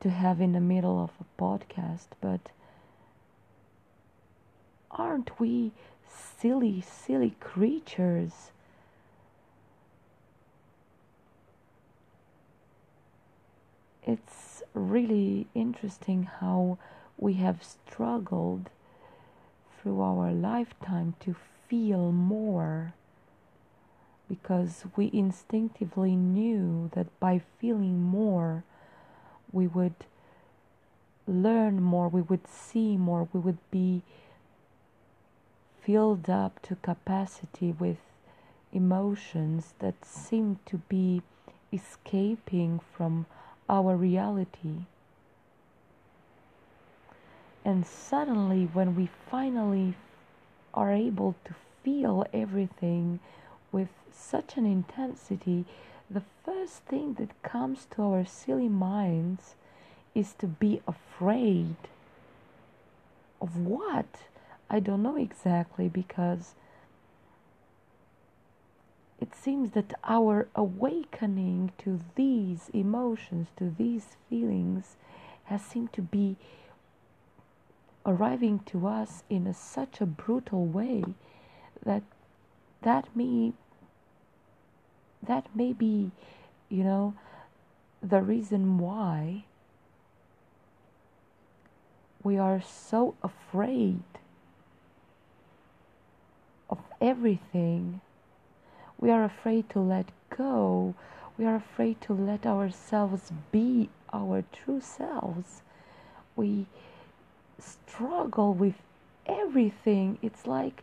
to 0.00 0.10
have 0.10 0.40
in 0.40 0.52
the 0.52 0.60
middle 0.60 1.02
of 1.02 1.10
a 1.20 1.42
podcast, 1.42 2.08
but 2.20 2.50
aren't 4.90 5.40
we 5.40 5.72
silly, 6.06 6.82
silly 6.82 7.34
creatures? 7.40 8.50
It's 14.06 14.62
really 14.74 15.46
interesting 15.54 16.24
how 16.24 16.76
we 17.16 17.34
have 17.34 17.64
struggled 17.64 18.68
through 19.80 20.02
our 20.02 20.30
lifetime 20.32 21.14
to 21.20 21.34
feel 21.68 22.12
more 22.12 22.92
because 24.28 24.84
we 24.96 25.10
instinctively 25.12 26.16
knew 26.16 26.90
that 26.94 27.06
by 27.20 27.40
feeling 27.60 28.02
more, 28.02 28.64
we 29.52 29.66
would 29.66 29.94
learn 31.26 31.82
more, 31.82 32.08
we 32.08 32.20
would 32.20 32.46
see 32.48 32.96
more, 32.96 33.28
we 33.32 33.40
would 33.40 33.58
be 33.70 34.02
filled 35.82 36.30
up 36.30 36.60
to 36.62 36.76
capacity 36.76 37.72
with 37.72 37.98
emotions 38.72 39.74
that 39.78 40.04
seem 40.04 40.58
to 40.66 40.78
be 40.88 41.22
escaping 41.72 42.80
from 42.96 43.26
our 43.68 43.96
reality. 43.96 44.86
And 47.64 47.86
suddenly, 47.86 48.68
when 48.72 48.94
we 48.94 49.08
finally 49.30 49.94
are 50.74 50.92
able 50.92 51.34
to 51.44 51.54
feel 51.82 52.26
everything 52.32 53.20
with 53.72 53.88
such 54.14 54.56
an 54.56 54.66
intensity, 54.66 55.64
the 56.10 56.22
first 56.44 56.82
thing 56.84 57.14
that 57.14 57.42
comes 57.42 57.86
to 57.92 58.02
our 58.02 58.24
silly 58.24 58.68
minds 58.68 59.54
is 60.14 60.34
to 60.34 60.46
be 60.46 60.80
afraid. 60.86 61.76
Of 63.40 63.56
what? 63.56 64.06
I 64.70 64.80
don't 64.80 65.02
know 65.02 65.16
exactly 65.16 65.88
because 65.88 66.54
it 69.20 69.34
seems 69.34 69.72
that 69.72 69.94
our 70.04 70.48
awakening 70.54 71.72
to 71.78 72.00
these 72.14 72.70
emotions, 72.72 73.48
to 73.56 73.74
these 73.76 74.16
feelings, 74.28 74.96
has 75.44 75.62
seemed 75.62 75.92
to 75.94 76.02
be 76.02 76.36
arriving 78.06 78.60
to 78.66 78.86
us 78.86 79.22
in 79.30 79.46
a, 79.46 79.54
such 79.54 80.00
a 80.00 80.06
brutal 80.06 80.66
way 80.66 81.04
that 81.84 82.02
that 82.82 83.08
may 83.16 83.52
that 85.26 85.46
may 85.54 85.72
be 85.72 86.10
you 86.68 86.84
know 86.84 87.14
the 88.02 88.20
reason 88.20 88.78
why 88.78 89.44
we 92.24 92.38
are 92.38 92.62
so 92.62 93.14
afraid 93.22 94.02
of 96.70 96.78
everything. 97.00 98.00
We 98.98 99.10
are 99.10 99.24
afraid 99.24 99.68
to 99.70 99.80
let 99.80 100.06
go. 100.34 100.94
We 101.36 101.44
are 101.44 101.56
afraid 101.56 102.00
to 102.02 102.14
let 102.14 102.46
ourselves 102.46 103.30
be 103.52 103.90
our 104.12 104.42
true 104.52 104.80
selves. 104.80 105.62
We 106.34 106.66
struggle 107.58 108.54
with 108.54 108.76
everything. 109.26 110.18
It's 110.22 110.46
like 110.46 110.82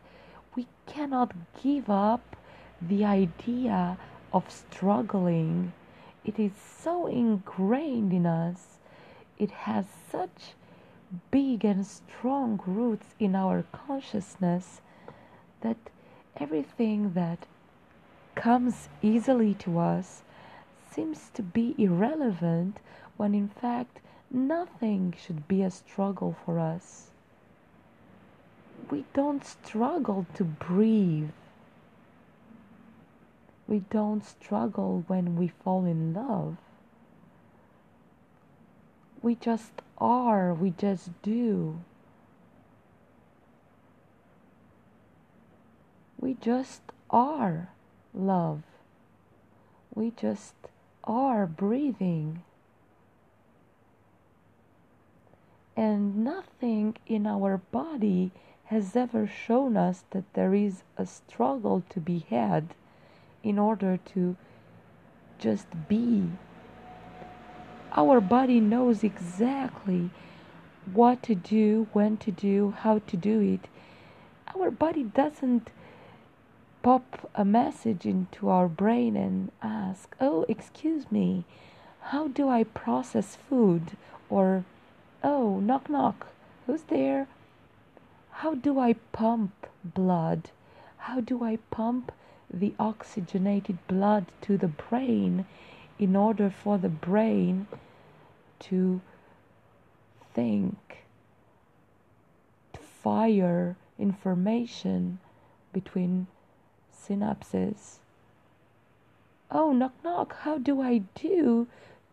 we 0.54 0.66
cannot 0.86 1.32
give 1.62 1.90
up 1.90 2.36
the 2.80 3.04
idea 3.04 3.98
of 4.32 4.50
struggling. 4.50 5.72
It 6.24 6.38
is 6.38 6.52
so 6.54 7.06
ingrained 7.06 8.12
in 8.12 8.26
us. 8.26 8.78
It 9.38 9.50
has 9.50 9.86
such 10.10 10.54
big 11.30 11.64
and 11.64 11.86
strong 11.86 12.60
roots 12.66 13.14
in 13.18 13.34
our 13.34 13.64
consciousness 13.72 14.80
that 15.60 15.76
everything 16.36 17.12
that 17.14 17.46
comes 18.34 18.88
easily 19.02 19.54
to 19.54 19.78
us 19.78 20.22
seems 20.90 21.30
to 21.34 21.42
be 21.42 21.74
irrelevant 21.78 22.78
when 23.16 23.34
in 23.34 23.48
fact 23.48 24.00
nothing 24.30 25.14
should 25.22 25.46
be 25.46 25.62
a 25.62 25.70
struggle 25.70 26.34
for 26.44 26.58
us 26.58 27.10
we 28.90 29.04
don't 29.14 29.44
struggle 29.44 30.26
to 30.34 30.44
breathe. 30.44 31.30
We 33.72 33.78
don't 33.88 34.22
struggle 34.22 35.02
when 35.06 35.34
we 35.34 35.48
fall 35.48 35.86
in 35.86 36.12
love. 36.12 36.58
We 39.22 39.34
just 39.34 39.72
are, 39.96 40.52
we 40.52 40.74
just 40.76 41.08
do. 41.22 41.78
We 46.20 46.34
just 46.34 46.82
are 47.08 47.70
love. 48.12 48.62
We 49.94 50.12
just 50.18 50.52
are 51.04 51.46
breathing. 51.46 52.42
And 55.74 56.22
nothing 56.22 56.98
in 57.06 57.26
our 57.26 57.56
body 57.56 58.32
has 58.66 58.94
ever 58.94 59.26
shown 59.26 59.78
us 59.78 60.04
that 60.10 60.30
there 60.34 60.54
is 60.54 60.82
a 60.98 61.06
struggle 61.06 61.82
to 61.88 62.00
be 62.00 62.26
had 62.28 62.74
in 63.42 63.58
order 63.58 63.98
to 64.14 64.36
just 65.38 65.66
be. 65.88 66.30
Our 67.94 68.20
body 68.20 68.60
knows 68.60 69.04
exactly 69.04 70.10
what 70.92 71.22
to 71.24 71.34
do, 71.34 71.88
when 71.92 72.16
to 72.18 72.30
do, 72.30 72.74
how 72.78 73.00
to 73.00 73.16
do 73.16 73.40
it. 73.40 73.68
Our 74.56 74.70
body 74.70 75.02
doesn't 75.04 75.70
pop 76.82 77.30
a 77.34 77.44
message 77.44 78.06
into 78.06 78.48
our 78.48 78.68
brain 78.68 79.16
and 79.16 79.52
ask, 79.62 80.14
Oh, 80.20 80.44
excuse 80.48 81.10
me, 81.10 81.44
how 82.00 82.28
do 82.28 82.48
I 82.48 82.64
process 82.64 83.36
food? 83.36 83.92
Or, 84.28 84.64
Oh, 85.22 85.60
knock 85.60 85.88
knock, 85.88 86.28
who's 86.66 86.82
there? 86.82 87.28
How 88.30 88.54
do 88.54 88.78
I 88.78 88.94
pump 89.12 89.52
blood? 89.84 90.50
How 90.96 91.20
do 91.20 91.44
I 91.44 91.56
pump 91.70 92.10
the 92.52 92.74
oxygenated 92.78 93.78
blood 93.86 94.26
to 94.42 94.56
the 94.56 94.68
brain 94.68 95.46
in 95.98 96.16
order 96.16 96.50
for 96.50 96.78
the 96.78 96.88
brain 96.88 97.66
to 98.58 99.00
think, 100.34 101.04
to 102.72 102.80
fire 102.80 103.76
information 103.98 105.18
between 105.72 106.26
synapses? 106.92 107.98
Oh, 109.50 109.72
knock 109.72 109.92
knock, 110.02 110.36
how 110.40 110.58
do 110.58 110.80
I 110.80 111.02
do 111.14 111.66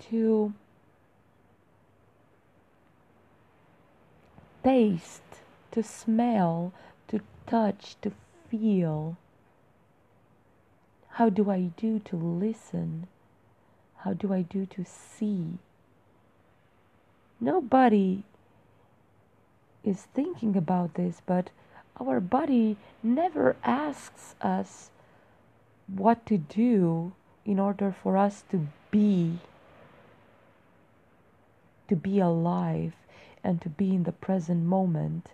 to 0.10 0.54
taste? 4.64 5.22
to 5.72 5.84
smell, 5.84 6.74
to 7.08 7.20
touch, 7.46 7.96
to 8.02 8.12
feel. 8.50 9.18
How 11.12 11.30
do 11.30 11.50
I 11.50 11.72
do 11.76 12.00
to 12.00 12.16
listen? 12.16 13.08
How 13.98 14.14
do 14.14 14.34
I 14.34 14.42
do 14.42 14.66
to 14.68 14.86
see? 14.86 15.58
Nobody 17.40 18.24
is 19.84 20.08
thinking 20.14 20.56
about 20.56 20.94
this, 20.94 21.22
but 21.26 21.50
our 22.00 22.20
body 22.20 22.78
never 23.04 23.56
asks 23.64 24.36
us 24.42 24.90
what 25.88 26.26
to 26.28 26.38
do 26.38 27.14
in 27.46 27.60
order 27.60 27.92
for 27.92 28.16
us 28.18 28.44
to 28.52 28.68
be 28.92 29.40
to 31.88 31.96
be 31.96 32.20
alive 32.20 32.94
and 33.44 33.60
to 33.62 33.70
be 33.70 33.96
in 33.96 34.04
the 34.04 34.12
present 34.12 34.64
moment 34.64 35.30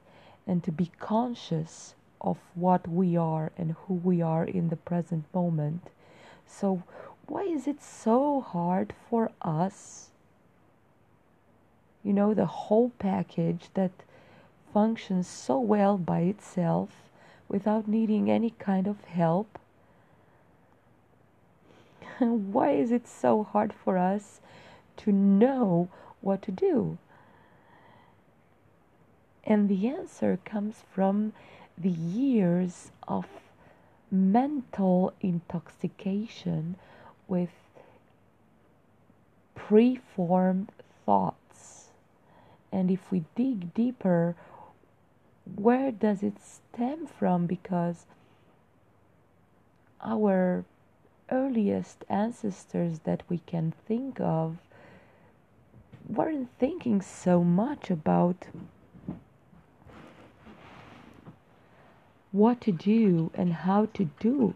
and 0.47 0.63
to 0.63 0.71
be 0.71 0.89
conscious 0.99 1.95
of 2.25 2.37
what 2.55 2.87
we 2.87 3.15
are 3.15 3.51
and 3.57 3.75
who 3.85 3.93
we 3.93 4.21
are 4.21 4.43
in 4.43 4.69
the 4.69 4.75
present 4.75 5.23
moment. 5.33 5.89
So, 6.47 6.83
why 7.27 7.43
is 7.43 7.67
it 7.67 7.81
so 7.81 8.41
hard 8.41 8.93
for 9.09 9.31
us? 9.41 10.09
You 12.03 12.13
know, 12.13 12.33
the 12.33 12.45
whole 12.45 12.91
package 12.99 13.69
that 13.75 13.91
functions 14.73 15.27
so 15.27 15.59
well 15.59 15.97
by 15.97 16.21
itself 16.21 16.89
without 17.47 17.87
needing 17.87 18.29
any 18.29 18.49
kind 18.49 18.87
of 18.87 19.03
help. 19.05 19.59
why 22.19 22.71
is 22.71 22.91
it 22.91 23.07
so 23.07 23.43
hard 23.43 23.71
for 23.71 23.97
us 23.97 24.41
to 24.97 25.11
know 25.11 25.89
what 26.21 26.41
to 26.41 26.51
do? 26.51 26.97
And 29.43 29.69
the 29.69 29.87
answer 29.87 30.39
comes 30.43 30.83
from 30.91 31.33
the 31.77 31.89
years 31.89 32.91
of 33.07 33.25
mental 34.11 35.13
intoxication 35.21 36.75
with 37.27 37.49
preformed 39.55 40.71
thoughts. 41.05 41.89
And 42.71 42.91
if 42.91 43.11
we 43.11 43.25
dig 43.35 43.73
deeper, 43.73 44.35
where 45.55 45.91
does 45.91 46.23
it 46.23 46.35
stem 46.41 47.07
from? 47.07 47.45
Because 47.45 48.05
our 50.01 50.65
earliest 51.31 52.05
ancestors 52.09 52.99
that 52.99 53.23
we 53.27 53.39
can 53.39 53.73
think 53.87 54.19
of 54.19 54.57
weren't 56.07 56.49
thinking 56.59 57.01
so 57.01 57.43
much 57.43 57.89
about 57.89 58.45
what 62.35 62.59
to 62.59 62.71
do 62.71 63.31
and 63.33 63.53
how 63.53 63.85
to 63.93 64.09
do. 64.19 64.53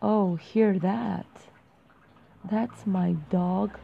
Oh, 0.00 0.36
hear 0.36 0.78
that. 0.78 1.26
That's 2.48 2.86
my 2.86 3.16
dog 3.30 3.76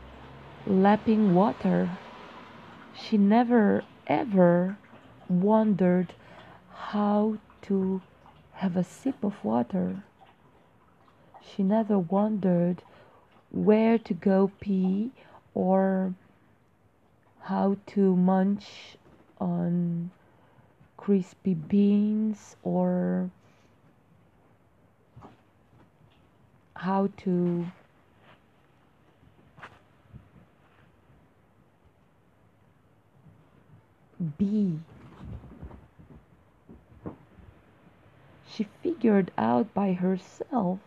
lapping 0.65 1.35
water. 1.35 1.91
She 2.95 3.19
never 3.19 3.83
ever 4.07 4.77
wondered 5.29 6.15
how 6.73 7.39
to 7.63 8.01
have 8.53 8.77
a 8.77 8.85
sip 8.85 9.25
of 9.25 9.45
water. 9.45 10.05
She 11.43 11.65
never 11.65 11.99
wondered 11.99 12.85
where 13.51 13.99
to 13.99 14.15
go 14.15 14.53
pee 14.61 15.11
or 15.53 16.15
how 17.41 17.77
to 17.87 18.15
munch 18.15 18.97
on 19.41 20.13
crispy 21.03 21.53
beans 21.55 22.55
or 22.63 23.29
how 26.77 27.09
to 27.17 27.67
be. 34.39 34.79
She 38.49 38.69
figured 38.81 39.33
out 39.37 39.75
by 39.75 39.95
herself 39.95 40.79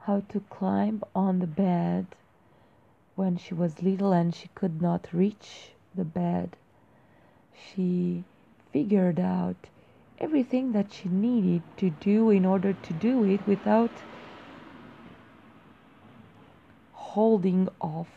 how 0.00 0.20
to 0.28 0.40
climb 0.50 1.02
on 1.14 1.38
the 1.38 1.46
bed 1.46 2.08
when 3.14 3.38
she 3.38 3.54
was 3.54 3.82
little 3.82 4.12
and 4.12 4.34
she 4.34 4.48
could 4.54 4.82
not 4.82 5.08
reach 5.14 5.70
the 5.94 6.04
bed. 6.04 6.56
She 7.54 8.24
figured 8.72 9.18
out 9.18 9.56
everything 10.18 10.72
that 10.72 10.92
she 10.92 11.08
needed 11.08 11.62
to 11.76 11.90
do 11.90 12.30
in 12.30 12.44
order 12.44 12.72
to 12.72 12.92
do 12.92 13.24
it 13.24 13.46
without 13.46 13.90
holding 16.92 17.68
off. 17.80 18.08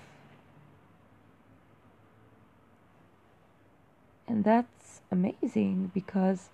And 4.28 4.44
that's 4.44 5.02
amazing 5.12 5.92
because 5.94 6.50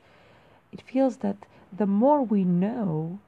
it 0.72 0.82
feels 0.82 1.18
that 1.18 1.38
the 1.76 1.86
more 1.86 2.22
we 2.22 2.44
know 2.44 3.20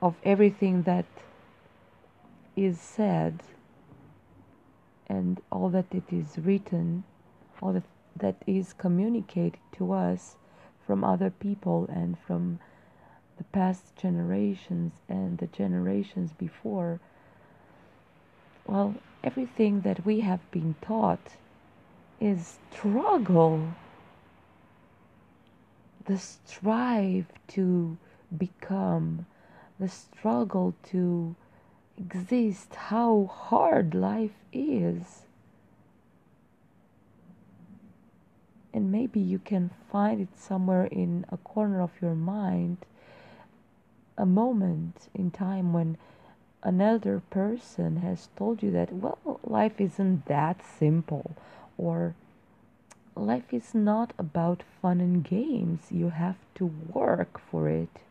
of 0.00 0.16
everything 0.22 0.82
that 0.82 1.06
is 2.56 2.80
said 2.80 3.42
and 5.08 5.40
all 5.50 5.70
that 5.70 5.86
it 5.92 6.04
is 6.12 6.38
written, 6.38 7.04
all 7.60 7.72
that, 7.72 7.82
that 8.18 8.36
is 8.46 8.72
communicated 8.72 9.58
to 9.72 9.92
us 9.92 10.36
from 10.86 11.04
other 11.04 11.30
people 11.30 11.86
and 11.92 12.18
from 12.18 12.58
the 13.36 13.44
past 13.44 13.94
generations 13.96 14.92
and 15.08 15.38
the 15.38 15.46
generations 15.46 16.32
before, 16.32 17.00
well, 18.66 18.94
everything 19.22 19.82
that 19.82 20.04
we 20.04 20.20
have 20.20 20.50
been 20.50 20.74
taught 20.80 21.36
is 22.20 22.58
struggle. 22.72 23.74
The 26.04 26.18
strive 26.18 27.26
to 27.48 27.96
become, 28.36 29.26
the 29.78 29.88
struggle 29.88 30.74
to 30.90 31.36
exist, 31.96 32.74
how 32.74 33.30
hard 33.32 33.94
life 33.94 34.38
is. 34.52 35.27
And 38.78 38.92
maybe 38.92 39.18
you 39.18 39.40
can 39.40 39.72
find 39.90 40.20
it 40.20 40.38
somewhere 40.38 40.84
in 40.84 41.26
a 41.32 41.36
corner 41.38 41.82
of 41.82 41.90
your 42.00 42.14
mind, 42.14 42.76
a 44.16 44.24
moment 44.24 45.08
in 45.12 45.32
time 45.32 45.72
when 45.72 45.98
an 46.62 46.80
elder 46.80 47.20
person 47.28 47.96
has 47.96 48.28
told 48.36 48.62
you 48.62 48.70
that, 48.70 48.92
well, 48.92 49.40
life 49.42 49.80
isn't 49.80 50.26
that 50.26 50.62
simple, 50.64 51.32
or 51.76 52.14
life 53.16 53.52
is 53.52 53.74
not 53.74 54.12
about 54.16 54.62
fun 54.80 55.00
and 55.00 55.24
games. 55.24 55.90
You 55.90 56.10
have 56.10 56.38
to 56.54 56.66
work 56.66 57.40
for 57.50 57.68
it, 57.68 58.02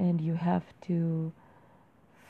and 0.00 0.20
you 0.20 0.34
have 0.34 0.64
to 0.88 1.30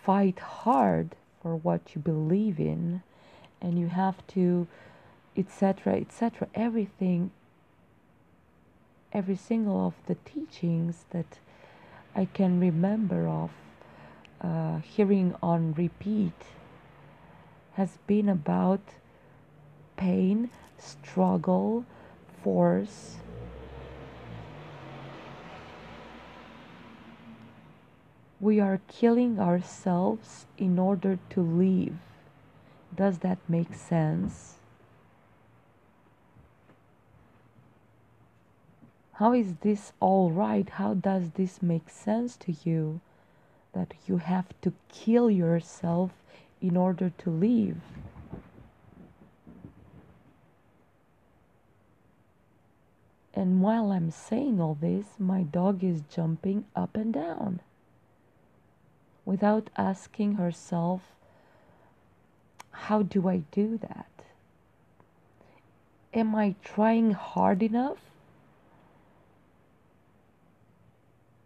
fight 0.05 0.41
hard 0.41 1.17
for 1.41 1.57
what 1.57 1.95
you 1.95 2.03
believe 2.03 2.61
in, 2.61 3.03
and 3.63 3.79
you 3.79 3.87
have 3.87 4.27
to, 4.27 4.67
etc., 5.37 5.95
etc., 5.97 6.49
everything, 6.55 7.31
every 9.13 9.37
single 9.37 9.87
of 9.87 9.95
the 10.07 10.17
teachings 10.25 11.05
that 11.11 11.39
I 12.15 12.27
can 12.27 12.61
remember 12.61 13.27
of 13.27 13.51
uh, 14.41 14.79
hearing 14.79 15.35
on 15.43 15.73
repeat 15.75 16.35
has 17.75 17.99
been 18.07 18.29
about 18.29 18.81
pain, 19.97 20.51
struggle, 20.79 21.87
force. 22.43 23.17
We 28.41 28.59
are 28.61 28.81
killing 28.89 29.39
ourselves 29.39 30.47
in 30.59 30.79
order 30.79 31.19
to 31.31 31.41
live. 31.41 31.95
Does 32.95 33.19
that 33.19 33.39
make 33.49 33.75
sense? 33.75 34.57
How 39.23 39.35
is 39.35 39.55
this 39.61 39.93
all 40.01 40.33
right? 40.33 40.69
How 40.69 40.95
does 40.95 41.31
this 41.35 41.63
make 41.63 41.89
sense 41.89 42.37
to 42.39 42.57
you? 42.65 43.01
that 43.73 43.95
you 44.07 44.19
have 44.19 44.49
to 44.61 44.73
kill 44.89 45.31
yourself 45.31 46.11
in 46.61 46.77
order 46.77 47.11
to 47.19 47.31
live. 47.31 47.79
And 53.33 53.63
while 53.63 53.93
I'm 53.93 54.11
saying 54.11 54.61
all 54.61 54.77
this, 54.79 55.07
my 55.19 55.43
dog 55.43 55.83
is 55.83 56.03
jumping 56.15 56.67
up 56.77 56.97
and 56.97 57.15
down 57.15 57.61
without 59.25 59.71
asking 59.77 60.35
herself, 60.35 61.03
How 62.73 63.03
do 63.03 63.29
I 63.29 63.45
do 63.53 63.79
that? 63.79 64.11
Am 66.13 66.35
I 66.35 66.57
trying 66.63 67.13
hard 67.13 67.63
enough? 67.63 68.12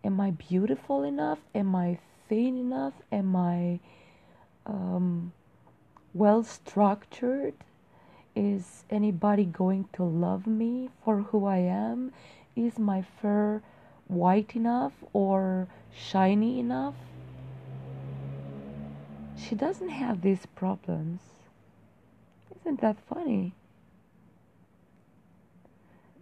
Am 0.07 0.21
I 0.21 0.31
beautiful 0.31 1.03
enough? 1.03 1.41
Am 1.53 1.75
I 1.75 1.99
thin 2.29 2.57
enough? 2.57 2.93
Am 3.11 3.35
I 3.35 3.81
um, 4.65 5.33
well 6.15 6.45
structured? 6.45 7.55
Is 8.37 8.85
anybody 8.89 9.45
going 9.45 9.89
to 9.95 10.05
love 10.05 10.47
me 10.47 10.91
for 11.05 11.23
who 11.23 11.45
I 11.47 11.57
am? 11.57 12.13
Is 12.55 12.79
my 12.79 13.03
fur 13.03 13.63
white 14.07 14.55
enough 14.55 14.93
or 15.13 15.67
shiny 15.93 16.61
enough? 16.61 16.95
She 19.37 19.57
doesn't 19.57 19.89
have 19.89 20.21
these 20.21 20.47
problems. 20.47 21.19
Isn't 22.61 22.81
that 22.81 23.01
funny? 23.09 23.55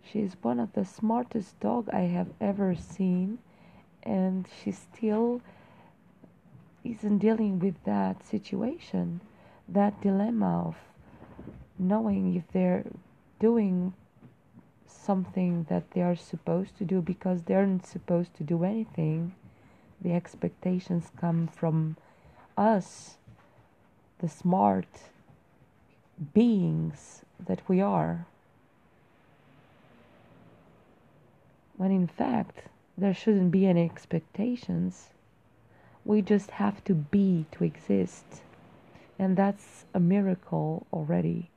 She's 0.02 0.38
one 0.40 0.58
of 0.58 0.72
the 0.72 0.86
smartest 0.86 1.60
dog 1.60 1.90
I 1.92 2.04
have 2.04 2.28
ever 2.40 2.74
seen 2.74 3.40
and 4.04 4.46
she 4.62 4.70
still 4.70 5.40
isn't 6.84 7.18
dealing 7.18 7.58
with 7.58 7.82
that 7.84 8.24
situation, 8.24 9.20
that 9.68 10.00
dilemma 10.02 10.64
of 10.66 10.76
knowing 11.78 12.36
if 12.36 12.44
they're 12.52 12.84
doing 13.40 13.94
something 14.86 15.66
that 15.68 15.90
they 15.92 16.02
are 16.02 16.16
supposed 16.16 16.76
to 16.78 16.84
do 16.84 17.00
because 17.00 17.42
they 17.42 17.54
aren't 17.54 17.86
supposed 17.86 18.34
to 18.34 18.42
do 18.42 18.64
anything. 18.64 19.34
The 20.00 20.12
expectations 20.12 21.10
come 21.18 21.46
from 21.48 21.96
us, 22.56 23.16
the 24.18 24.28
smart 24.28 24.86
beings 26.32 27.22
that 27.44 27.60
we 27.68 27.80
are. 27.80 28.26
When 31.76 31.90
in 31.90 32.06
fact, 32.06 32.68
there 32.96 33.14
shouldn't 33.14 33.50
be 33.50 33.66
any 33.66 33.84
expectations. 33.84 35.10
We 36.04 36.22
just 36.22 36.52
have 36.52 36.84
to 36.84 36.94
be 36.94 37.46
to 37.52 37.64
exist. 37.64 38.42
And 39.18 39.36
that's 39.36 39.84
a 39.94 40.00
miracle 40.00 40.86
already. 40.92 41.50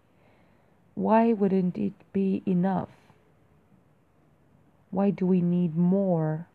Why 0.95 1.33
wouldn't 1.33 1.77
it 1.77 1.93
be 2.13 2.41
enough? 2.45 2.89
Why 4.89 5.09
do 5.11 5.25
we 5.25 5.41
need 5.41 5.75
more 5.75 6.47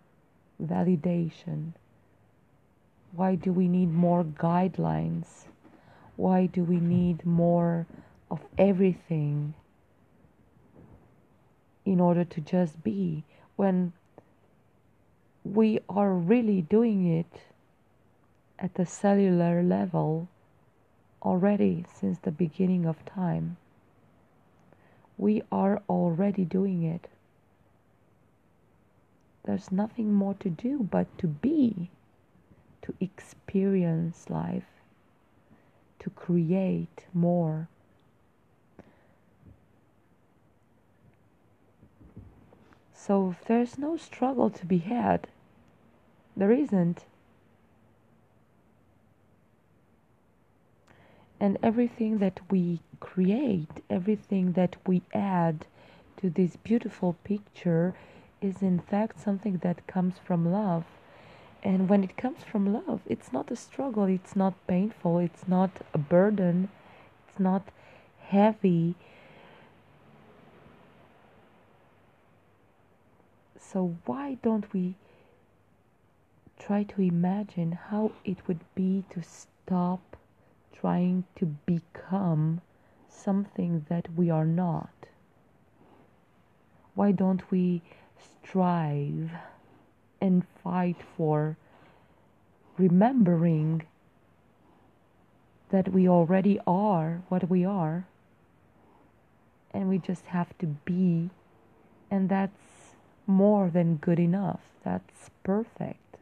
validation? 0.61 1.74
Why 3.12 3.35
do 3.35 3.53
we 3.53 3.68
need 3.68 3.93
more 3.93 4.24
guidelines? 4.24 5.47
Why 6.16 6.47
do 6.47 6.64
we 6.64 6.80
need 6.80 7.26
more 7.26 7.87
of 8.30 8.41
everything 8.57 9.55
in 11.85 12.01
order 12.01 12.24
to 12.24 12.41
just 12.41 12.83
be 12.83 13.24
when 13.57 13.93
we 15.45 15.80
are 15.88 16.12
really 16.12 16.62
doing 16.62 17.07
it 17.07 17.43
at 18.59 18.74
the 18.74 18.86
cellular 18.86 19.62
level 19.62 20.28
already 21.22 21.84
since 21.95 22.18
the 22.18 22.30
beginning 22.30 22.86
of 22.86 23.05
time. 23.05 23.57
We 25.18 25.43
are 25.51 25.82
already 25.88 26.45
doing 26.45 26.82
it. 26.84 27.09
There's 29.45 29.72
nothing 29.72 30.12
more 30.12 30.34
to 30.34 30.49
do 30.51 30.88
but 30.90 31.07
to 31.18 31.26
be, 31.26 31.90
to 32.82 32.95
experience 33.01 34.30
life, 34.30 34.68
to 35.99 36.11
create 36.11 37.07
more. 37.12 37.68
So 43.05 43.34
there's 43.46 43.78
no 43.78 43.96
struggle 43.96 44.48
to 44.50 44.64
be 44.64 44.78
had. 44.78 45.26
There 46.36 46.53
isn't. 46.53 47.05
and 51.42 51.59
everything 51.61 52.18
that 52.18 52.38
we 52.53 52.78
create, 53.00 53.82
everything 53.90 54.53
that 54.53 54.76
we 54.86 55.03
add 55.12 55.66
to 56.16 56.30
this 56.30 56.55
beautiful 56.55 57.16
picture 57.24 57.94
is 58.40 58.62
in 58.62 58.78
fact 58.78 59.18
something 59.18 59.57
that 59.57 59.84
comes 59.88 60.14
from 60.24 60.53
love. 60.53 60.84
And 61.64 61.88
when 61.88 62.05
it 62.05 62.16
comes 62.16 62.44
from 62.44 62.72
love, 62.72 63.00
it's 63.07 63.32
not 63.32 63.50
a 63.50 63.57
struggle, 63.57 64.05
it's 64.05 64.36
not 64.36 64.55
painful, 64.68 65.18
it's 65.18 65.48
not 65.48 65.70
a 65.92 65.98
burden, 65.98 66.68
it's 67.26 67.40
not 67.40 67.66
heavy. 68.20 68.94
So, 73.72 73.96
why 74.04 74.34
don't 74.42 74.70
we 74.74 74.96
try 76.58 76.82
to 76.82 77.00
imagine 77.00 77.72
how 77.72 78.12
it 78.22 78.46
would 78.46 78.60
be 78.74 79.04
to 79.08 79.22
stop 79.22 80.16
trying 80.74 81.24
to 81.36 81.46
become 81.46 82.60
something 83.08 83.86
that 83.88 84.08
we 84.14 84.28
are 84.28 84.44
not? 84.44 84.90
Why 86.94 87.12
don't 87.12 87.50
we 87.50 87.80
strive 88.18 89.30
and 90.20 90.46
fight 90.62 90.98
for 91.16 91.56
remembering 92.76 93.86
that 95.70 95.88
we 95.88 96.06
already 96.06 96.60
are 96.66 97.22
what 97.30 97.48
we 97.48 97.64
are 97.64 98.06
and 99.72 99.88
we 99.88 99.96
just 99.96 100.26
have 100.26 100.56
to 100.58 100.66
be 100.66 101.30
and 102.10 102.28
that's 102.28 102.71
more 103.26 103.70
than 103.70 103.96
good 103.96 104.18
enough. 104.18 104.60
That's 104.84 105.30
perfect. 105.42 106.16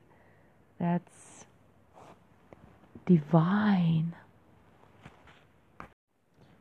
That's 0.79 1.47
divine. 3.07 4.15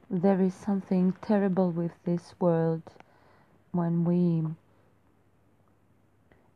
There 0.10 0.42
is 0.42 0.54
something 0.54 1.14
terrible 1.22 1.72
with 1.72 1.92
this 2.04 2.34
world 2.40 2.84
when 3.72 4.04
we 4.04 4.44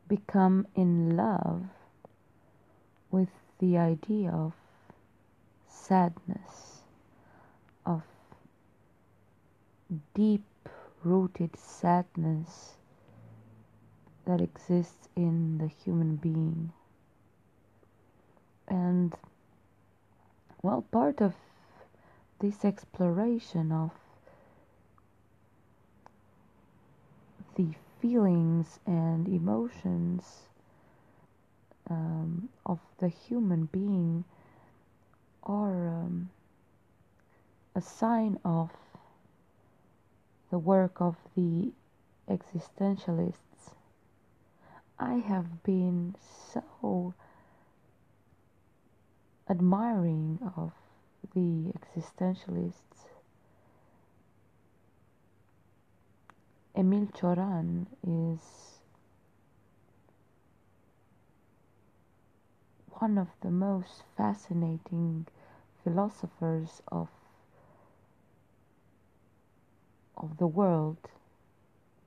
become 0.07 0.67
in 0.75 1.15
love 1.15 1.63
with 3.11 3.29
the 3.59 3.77
idea 3.77 4.31
of 4.31 4.53
sadness, 5.67 6.81
of 7.85 8.01
deep 10.15 10.43
rooted 11.03 11.55
sadness 11.55 12.77
that 14.25 14.41
exists 14.41 15.09
in 15.15 15.57
the 15.57 15.67
human 15.67 16.15
being. 16.15 16.71
And, 18.67 19.13
well, 20.61 20.83
part 20.91 21.21
of 21.21 21.33
this 22.39 22.63
exploration 22.65 23.71
of 23.71 23.91
the 27.55 27.67
feelings 28.01 28.79
and 28.85 29.27
emotions 29.27 30.23
um, 31.89 32.49
of 32.65 32.79
the 32.99 33.09
human 33.09 33.65
being 33.65 34.23
are 35.43 35.87
um, 35.87 36.29
a 37.75 37.81
sign 37.81 38.39
of 38.45 38.71
the 40.49 40.57
work 40.57 41.01
of 41.01 41.15
the 41.35 41.71
existentialists. 42.29 43.52
I 45.05 45.15
have 45.15 45.63
been 45.63 46.15
so 46.53 47.13
admiring 49.49 50.39
of 50.55 50.71
the 51.35 51.73
existentialists. 51.73 53.09
Emil 56.73 57.07
Cioran 57.07 57.87
is 58.01 58.79
one 62.99 63.17
of 63.17 63.27
the 63.41 63.51
most 63.51 64.03
fascinating 64.15 65.27
philosophers 65.83 66.81
of 66.87 67.09
of 70.15 70.37
the 70.37 70.47
world. 70.47 71.09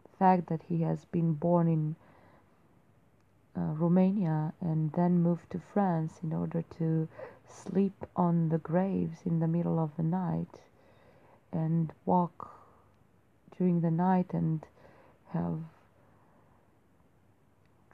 The 0.05 0.17
fact 0.17 0.47
that 0.47 0.63
he 0.63 0.81
has 0.81 1.05
been 1.05 1.35
born 1.35 1.69
in 1.69 1.97
uh, 3.57 3.61
Romania 3.73 4.53
and 4.61 4.93
then 4.93 5.23
moved 5.23 5.51
to 5.51 5.61
France 5.73 6.21
in 6.23 6.33
order 6.33 6.63
to 6.79 7.09
sleep 7.49 8.05
on 8.15 8.49
the 8.51 8.59
graves 8.59 9.19
in 9.25 9.41
the 9.41 9.49
middle 9.49 9.79
of 9.79 9.97
the 9.97 10.03
night 10.03 10.61
and 11.53 11.93
walk 12.05 12.51
during 13.57 13.81
the 13.81 13.91
night 13.91 14.33
and 14.33 14.67
have 15.33 15.59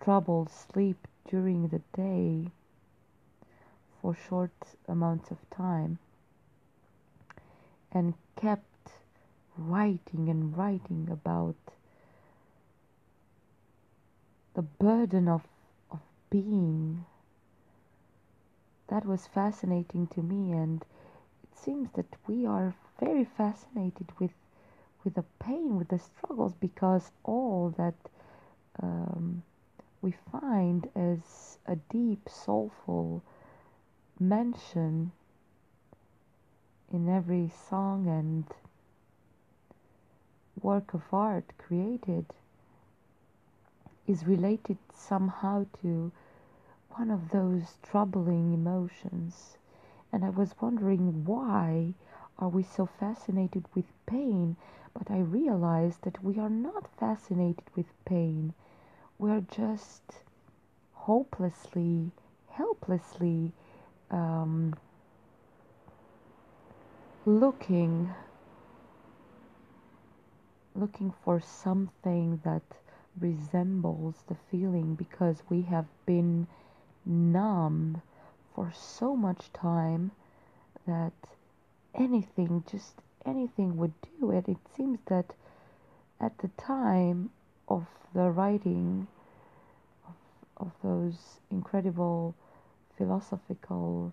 trouble 0.03 0.49
sleep 0.49 1.07
during 1.29 1.69
the 1.69 1.81
day 1.95 2.51
for 4.01 4.17
short 4.29 4.51
amounts 4.89 5.31
of 5.31 5.39
time 5.51 5.99
and 7.93 8.15
kept 8.35 8.91
writing 9.57 10.29
and 10.29 10.57
writing 10.57 11.09
about 11.11 11.55
the 14.55 14.63
burden 14.63 15.29
of, 15.29 15.43
of 15.43 15.52
being. 16.33 17.05
That 18.89 19.05
was 19.05 19.27
fascinating 19.27 20.07
to 20.09 20.23
me, 20.23 20.53
and 20.53 20.83
it 21.43 21.57
seems 21.57 21.91
that 21.93 22.17
we 22.27 22.47
are 22.47 22.75
very 22.99 23.25
fascinated 23.25 24.09
with 24.19 24.33
with 25.05 25.15
the 25.15 25.25
pain, 25.41 25.77
with 25.77 25.89
the 25.89 25.99
struggles, 25.99 26.55
because 26.55 27.11
all 27.25 27.75
that 27.77 27.95
um, 28.83 29.43
we 30.01 30.15
find 30.31 30.89
as 30.95 31.59
a 31.67 31.77
deep, 31.77 32.29
soulful 32.29 33.23
mention 34.21 35.11
in 36.93 37.09
every 37.09 37.51
song 37.69 38.07
and 38.07 38.45
work 40.63 40.95
of 40.95 41.03
art 41.13 41.53
created 41.59 42.27
is 44.07 44.27
related 44.27 44.79
somehow 44.95 45.67
to 45.81 46.13
one 46.97 47.11
of 47.11 47.31
those 47.31 47.77
troubling 47.83 48.53
emotions. 48.53 49.57
And 50.13 50.25
I 50.25 50.31
was 50.31 50.55
wondering 50.61 51.25
why 51.25 51.95
are 52.39 52.49
we 52.49 52.63
so 52.63 52.87
fascinated 52.87 53.65
with 53.75 53.87
pain? 54.07 54.57
But 54.95 55.11
I 55.11 55.21
realized 55.21 56.03
that 56.03 56.23
we 56.23 56.39
are 56.39 56.51
not 56.51 56.89
fascinated 56.99 57.65
with 57.75 57.87
pain. 58.05 58.53
We're 59.19 59.41
just 59.41 60.03
hopelessly, 60.93 62.11
helplessly 62.51 63.53
um, 64.11 64.75
looking 67.25 68.11
looking 70.75 71.13
for 71.25 71.39
something 71.41 72.41
that 72.45 72.63
resembles 73.21 74.25
the 74.29 74.35
feeling 74.51 74.95
because 74.95 75.43
we 75.51 75.63
have 75.63 75.87
been 76.07 76.47
numb 77.05 78.03
for 78.55 78.73
so 78.75 79.17
much 79.17 79.53
time 79.53 80.11
that 80.87 81.13
anything 81.95 82.65
just 82.71 82.95
anything 83.25 83.77
would 83.77 83.93
do 84.21 84.31
it. 84.31 84.49
It 84.49 84.59
seems 84.77 84.99
that 85.07 85.35
at 86.21 86.39
the 86.39 86.49
time 86.49 87.31
of 87.69 87.87
the 88.15 88.31
writing 88.31 89.07
of, 90.07 90.67
of 90.67 90.73
those 90.83 91.41
incredible 91.51 92.35
philosophical 92.97 94.13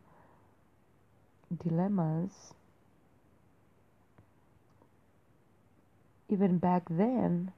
dilemmas, 1.64 2.54
even 6.30 6.58
back 6.60 6.84
then, 6.90 7.52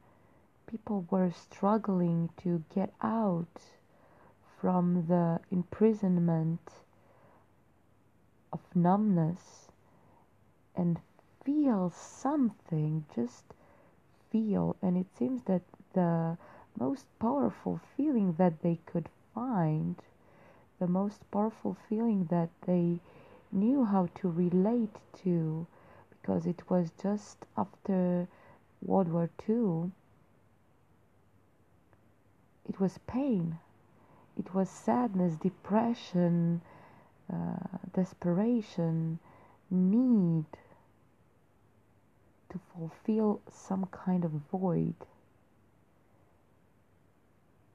people 0.68 1.06
were 1.10 1.32
struggling 1.32 2.30
to 2.42 2.64
get 2.74 2.94
out 3.02 3.62
from 4.62 5.08
the 5.08 5.40
imprisonment 5.50 6.62
of 8.54 8.60
numbness 8.76 9.68
and 10.76 11.00
feel 11.44 11.90
something, 11.90 13.04
just 13.16 13.44
feel. 14.32 14.76
And 14.80 14.96
it 14.98 15.08
seems 15.18 15.42
that 15.46 15.64
the 15.94 16.38
most 16.80 17.08
powerful 17.18 17.82
feeling 17.98 18.34
that 18.38 18.62
they 18.62 18.80
could 18.86 19.10
find 19.34 19.96
the 20.80 20.88
most 20.88 21.20
powerful 21.32 21.76
feeling 21.90 22.26
that 22.26 22.50
they 22.68 23.00
knew 23.52 23.84
how 23.84 24.10
to 24.16 24.30
relate 24.30 24.96
to 25.24 25.66
because 26.10 26.46
it 26.46 26.70
was 26.70 26.92
just 27.02 27.38
after 27.58 28.28
World 28.82 29.10
War 29.10 29.30
II. 29.48 29.92
It 32.70 32.80
was 32.80 33.00
pain, 33.08 33.58
it 34.42 34.56
was 34.56 34.72
sadness, 34.72 35.36
depression, 35.36 36.62
uh, 37.32 37.78
desperation, 37.94 39.20
need 39.70 40.46
to 42.50 42.60
fulfill 42.74 43.40
some 43.52 43.86
kind 43.92 44.26
of 44.26 44.32
void. 44.52 44.96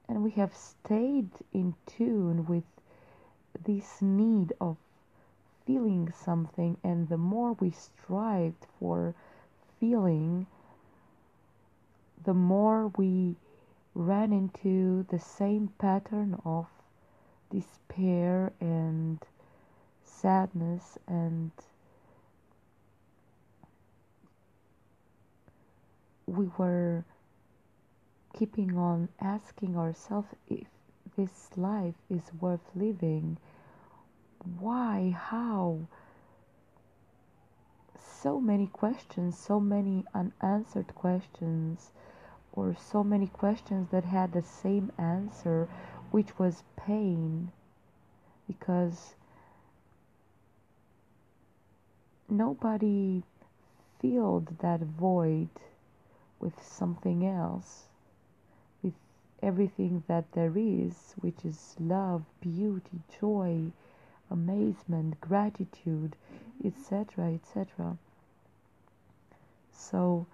And 0.08 0.24
we 0.24 0.32
have 0.32 0.56
stayed 0.56 1.30
in 1.52 1.76
tune 1.86 2.46
with 2.46 2.64
this 3.64 4.02
need 4.02 4.52
of 4.60 4.76
feeling 5.66 6.12
something, 6.24 6.78
and 6.82 7.08
the 7.08 7.16
more 7.16 7.52
we 7.52 7.70
strived 7.70 8.66
for 8.80 9.14
feeling, 9.78 10.48
the 12.24 12.34
more 12.34 12.88
we 12.96 13.36
ran 13.96 14.30
into 14.30 15.06
the 15.08 15.18
same 15.18 15.68
pattern 15.78 16.38
of 16.44 16.66
despair 17.50 18.52
and 18.60 19.18
sadness 20.04 20.98
and 21.08 21.50
we 26.26 26.46
were 26.58 27.02
keeping 28.38 28.76
on 28.76 29.08
asking 29.18 29.78
ourselves 29.78 30.28
if 30.46 30.66
this 31.16 31.48
life 31.56 31.94
is 32.10 32.30
worth 32.38 32.68
living. 32.74 33.38
Why? 34.58 35.16
How? 35.18 35.88
So 37.98 38.40
many 38.40 38.66
questions 38.66 39.38
so 39.38 39.58
many 39.58 40.04
unanswered 40.12 40.94
questions 40.94 41.92
or 42.56 42.74
so 42.74 43.04
many 43.04 43.26
questions 43.26 43.90
that 43.90 44.04
had 44.04 44.32
the 44.32 44.42
same 44.42 44.90
answer 44.98 45.68
which 46.10 46.38
was 46.38 46.62
pain 46.76 47.52
because 48.46 49.14
nobody 52.28 53.22
filled 54.00 54.58
that 54.60 54.80
void 54.80 55.48
with 56.40 56.62
something 56.62 57.26
else, 57.26 57.84
with 58.82 58.94
everything 59.42 60.02
that 60.06 60.32
there 60.32 60.52
is, 60.56 61.14
which 61.20 61.44
is 61.44 61.76
love, 61.78 62.24
beauty, 62.40 63.00
joy, 63.20 63.60
amazement, 64.30 65.20
gratitude, 65.20 66.16
etc., 66.64 67.32
etc. 67.34 67.96
So 69.72 70.26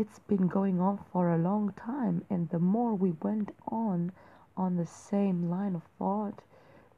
it's 0.00 0.18
been 0.20 0.48
going 0.48 0.80
on 0.80 0.98
for 1.12 1.28
a 1.28 1.36
long 1.36 1.74
time, 1.74 2.24
and 2.30 2.48
the 2.48 2.58
more 2.58 2.94
we 2.94 3.12
went 3.20 3.54
on 3.68 4.10
on 4.56 4.76
the 4.76 4.86
same 4.86 5.50
line 5.50 5.74
of 5.74 5.82
thought, 5.98 6.40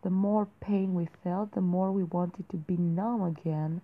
the 0.03 0.11
more 0.11 0.47
pain 0.61 0.95
we 0.95 1.09
felt, 1.25 1.51
the 1.53 1.61
more 1.61 1.91
we 1.91 2.05
wanted 2.05 2.49
to 2.49 2.57
be 2.57 2.77
numb 2.77 3.23
again, 3.23 3.81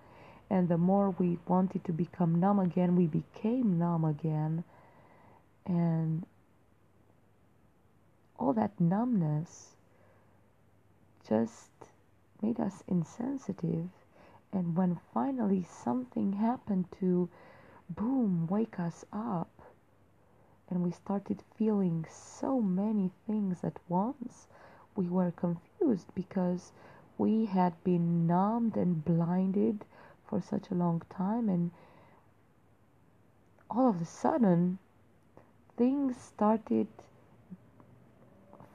and 0.48 0.68
the 0.68 0.78
more 0.78 1.10
we 1.10 1.36
wanted 1.48 1.82
to 1.84 1.92
become 1.92 2.38
numb 2.38 2.60
again, 2.60 2.94
we 2.94 3.06
became 3.06 3.76
numb 3.76 4.04
again. 4.04 4.62
And 5.66 6.24
all 8.38 8.52
that 8.52 8.80
numbness 8.80 9.74
just 11.28 11.70
made 12.40 12.60
us 12.60 12.84
insensitive. 12.86 13.88
And 14.52 14.76
when 14.76 15.00
finally 15.12 15.66
something 15.68 16.34
happened 16.34 16.86
to, 17.00 17.28
boom, 17.88 18.46
wake 18.46 18.78
us 18.78 19.04
up, 19.12 19.50
and 20.68 20.82
we 20.82 20.90
started 20.90 21.42
feeling 21.56 22.06
so 22.10 22.60
many 22.60 23.10
things 23.26 23.64
at 23.64 23.78
once, 23.88 24.46
we 24.94 25.08
were 25.08 25.30
confused 25.30 26.06
because 26.14 26.72
we 27.16 27.46
had 27.46 27.72
been 27.84 28.26
numbed 28.26 28.76
and 28.76 29.04
blinded 29.04 29.84
for 30.26 30.40
such 30.40 30.70
a 30.70 30.74
long 30.74 31.02
time. 31.10 31.48
And 31.48 31.70
all 33.70 33.88
of 33.88 34.00
a 34.00 34.04
sudden 34.04 34.78
things 35.76 36.16
started 36.16 36.86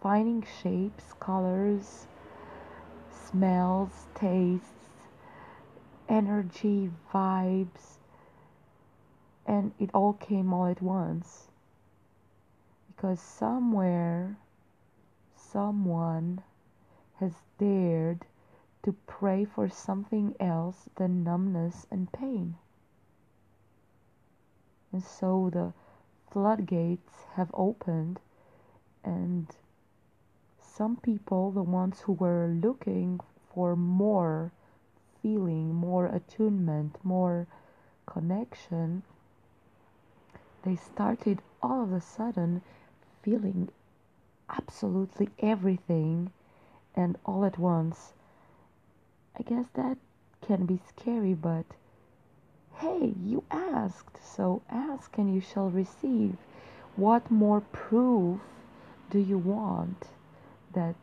finding 0.01 0.45
shapes 0.61 1.13
colors 1.19 2.07
smells 3.11 4.07
tastes 4.15 4.67
energy 6.07 6.91
vibes 7.13 7.97
and 9.45 9.71
it 9.79 9.89
all 9.93 10.13
came 10.13 10.53
all 10.53 10.65
at 10.67 10.81
once 10.81 11.47
because 12.87 13.19
somewhere 13.19 14.37
someone 15.35 16.41
has 17.19 17.33
dared 17.57 18.25
to 18.83 18.93
pray 19.07 19.45
for 19.45 19.69
something 19.69 20.35
else 20.39 20.89
than 20.95 21.23
numbness 21.23 21.87
and 21.91 22.11
pain. 22.11 22.55
And 24.91 25.03
so 25.03 25.49
the 25.51 25.73
floodgates 26.31 27.25
have 27.33 27.49
opened, 27.53 28.19
and 29.03 29.47
some 30.61 30.97
people, 30.97 31.51
the 31.51 31.63
ones 31.63 32.01
who 32.01 32.13
were 32.13 32.47
looking 32.47 33.19
for 33.53 33.75
more 33.75 34.51
feeling, 35.21 35.73
more 35.73 36.07
attunement, 36.07 36.97
more 37.03 37.47
connection, 38.05 39.03
they 40.63 40.75
started 40.75 41.41
all 41.61 41.83
of 41.83 41.91
a 41.93 42.01
sudden 42.01 42.61
feeling 43.21 43.69
absolutely 44.49 45.29
everything 45.39 46.31
and 46.95 47.17
all 47.25 47.45
at 47.45 47.57
once. 47.57 48.13
I 49.37 49.43
guess 49.43 49.65
that 49.73 49.97
can 50.41 50.65
be 50.65 50.79
scary, 50.87 51.33
but 51.33 51.65
hey, 52.75 53.13
you 53.23 53.43
asked, 53.51 54.17
so 54.23 54.61
ask 54.69 55.17
and 55.17 55.33
you 55.33 55.41
shall 55.41 55.69
receive. 55.69 56.37
What 56.95 57.31
more 57.31 57.61
proof 57.61 58.39
do 59.09 59.19
you 59.19 59.37
want 59.37 60.09
that 60.73 60.95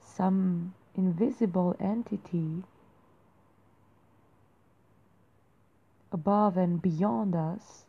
some 0.00 0.74
invisible 0.94 1.76
entity 1.78 2.64
above 6.12 6.56
and 6.56 6.80
beyond 6.80 7.34
us 7.34 7.85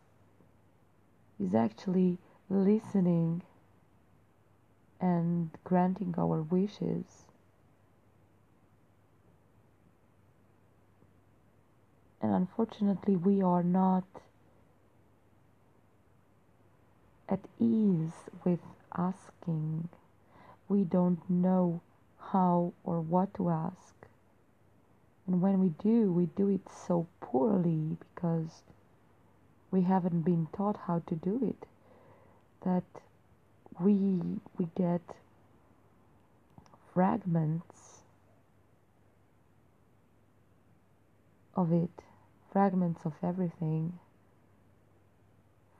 is 1.40 1.54
actually 1.54 2.18
listening 2.50 3.42
and 5.00 5.50
granting 5.64 6.16
our 6.18 6.42
wishes. 6.42 7.26
And 12.22 12.34
unfortunately, 12.34 13.16
we 13.16 13.42
are 13.42 13.64
not 13.64 14.04
at 17.30 17.40
ease 17.60 18.14
with 18.44 18.60
asking. 18.96 19.90
We 20.68 20.84
don't 20.84 21.30
know 21.30 21.82
how 22.32 22.74
or 22.84 23.00
what 23.00 23.34
to 23.36 23.50
ask. 23.50 23.96
And 25.28 25.42
when 25.42 25.60
we 25.60 25.70
do, 25.70 26.12
we 26.12 26.26
do 26.26 26.50
it 26.50 26.68
so 26.70 27.08
poorly 27.22 27.98
because 28.00 28.64
we 29.72 29.82
haven't 29.82 30.22
been 30.22 30.47
taught 30.55 30.78
how 30.88 31.01
to 31.07 31.15
do 31.15 31.39
it 31.43 31.68
that 32.65 32.84
we 33.80 33.93
we 34.57 34.68
get 34.76 35.01
fragments 36.93 38.01
of 41.55 41.72
it 41.74 41.89
fragments 42.51 43.01
of 43.05 43.13
everything 43.24 43.99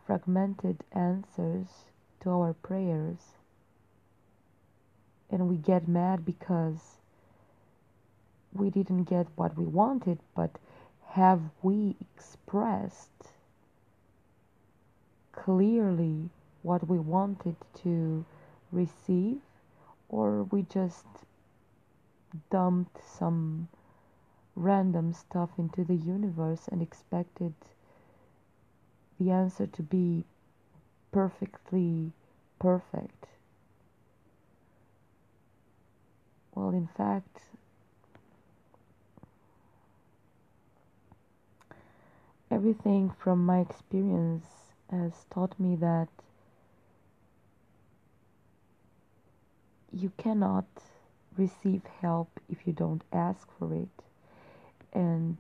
fragmented 0.06 0.78
answers 0.94 1.68
to 2.22 2.30
our 2.30 2.54
prayers 2.54 3.18
and 5.32 5.48
we 5.50 5.58
get 5.58 5.88
mad 5.88 6.26
because 6.26 6.98
we 8.54 8.70
didn't 8.70 9.04
get 9.06 9.28
what 9.36 9.58
we 9.58 9.66
wanted 9.66 10.20
but 10.36 10.52
have 11.12 11.42
we 11.62 11.96
expressed 12.16 13.30
clearly 15.38 16.30
what 16.64 16.88
we 16.88 16.98
wanted 16.98 17.56
to 17.84 18.26
receive, 18.72 19.38
or 20.10 20.44
we 20.44 20.64
just 20.64 21.06
dumped 22.50 22.98
some 23.06 23.68
random 24.56 25.14
stuff 25.14 25.50
into 25.58 25.84
the 25.84 25.96
universe 25.96 26.68
and 26.72 26.82
expected 26.82 27.54
the 29.20 29.32
answer 29.32 29.68
to 29.68 29.84
be 29.84 30.26
perfectly 31.12 32.12
perfect. 32.60 33.28
Well, 36.54 36.70
in 36.70 36.88
fact, 36.88 37.42
everything 42.50 43.12
from 43.20 43.46
my 43.46 43.60
experience 43.60 44.67
has 44.92 45.26
taught 45.30 45.60
me 45.60 45.76
that 45.76 46.08
you 49.92 50.12
cannot 50.18 50.66
receive 51.38 51.82
help 52.02 52.40
if 52.50 52.66
you 52.66 52.74
don't 52.74 53.04
ask 53.12 53.48
for 53.58 53.74
it. 53.74 54.04
And 54.94 55.38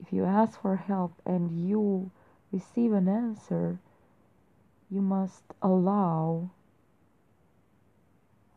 if 0.00 0.12
you 0.12 0.24
ask 0.24 0.60
for 0.60 0.76
help 0.76 1.12
and 1.24 1.68
you 1.68 2.10
receive 2.52 2.92
an 2.92 3.08
answer, 3.08 3.78
you 4.90 5.00
must 5.00 5.44
allow 5.62 6.50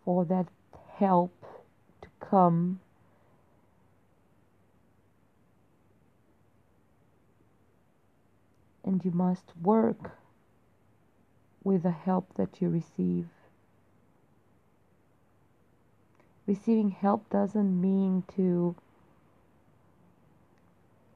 for 0.03 0.25
that 0.25 0.47
help 0.97 1.33
to 2.01 2.07
come 2.19 2.79
and 8.83 9.03
you 9.03 9.11
must 9.11 9.45
work 9.61 10.11
with 11.63 11.83
the 11.83 11.91
help 11.91 12.33
that 12.35 12.61
you 12.61 12.69
receive. 12.69 13.27
Receiving 16.45 16.91
help 16.91 17.29
doesn't 17.29 17.79
mean 17.79 18.23
to 18.35 18.75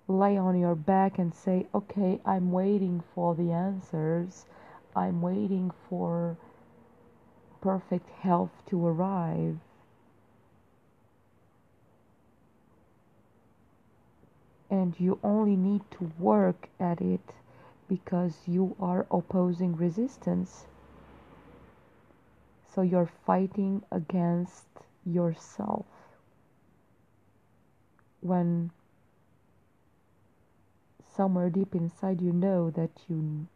lay 0.07 0.37
on 0.37 0.57
your 0.57 0.75
back 0.75 1.19
and 1.19 1.33
say, 1.35 1.67
okay, 1.75 2.19
I'm 2.25 2.51
waiting 2.51 3.03
for 3.13 3.35
the 3.35 3.51
answers, 3.51 4.45
I'm 4.95 5.21
waiting 5.21 5.71
for 5.89 6.37
perfect 7.59 8.09
health 8.21 8.51
to 8.67 8.87
arrive. 8.87 9.57
And 14.69 14.97
you 14.99 15.19
only 15.23 15.55
need 15.55 15.81
to 15.91 16.11
work 16.17 16.69
at 16.79 17.01
it 17.01 17.33
because 17.87 18.47
you 18.47 18.75
are 18.79 19.05
opposing 19.11 19.75
resistance. 19.75 20.65
So 22.73 22.81
you're 22.81 23.09
fighting 23.25 23.83
against 23.91 24.67
yourself. 25.05 25.85
When 28.21 28.71
somewhere 31.15 31.49
deep 31.49 31.73
inside 31.73 32.21
you 32.21 32.31
know 32.31 32.69
that 32.71 32.91
you 33.07 33.47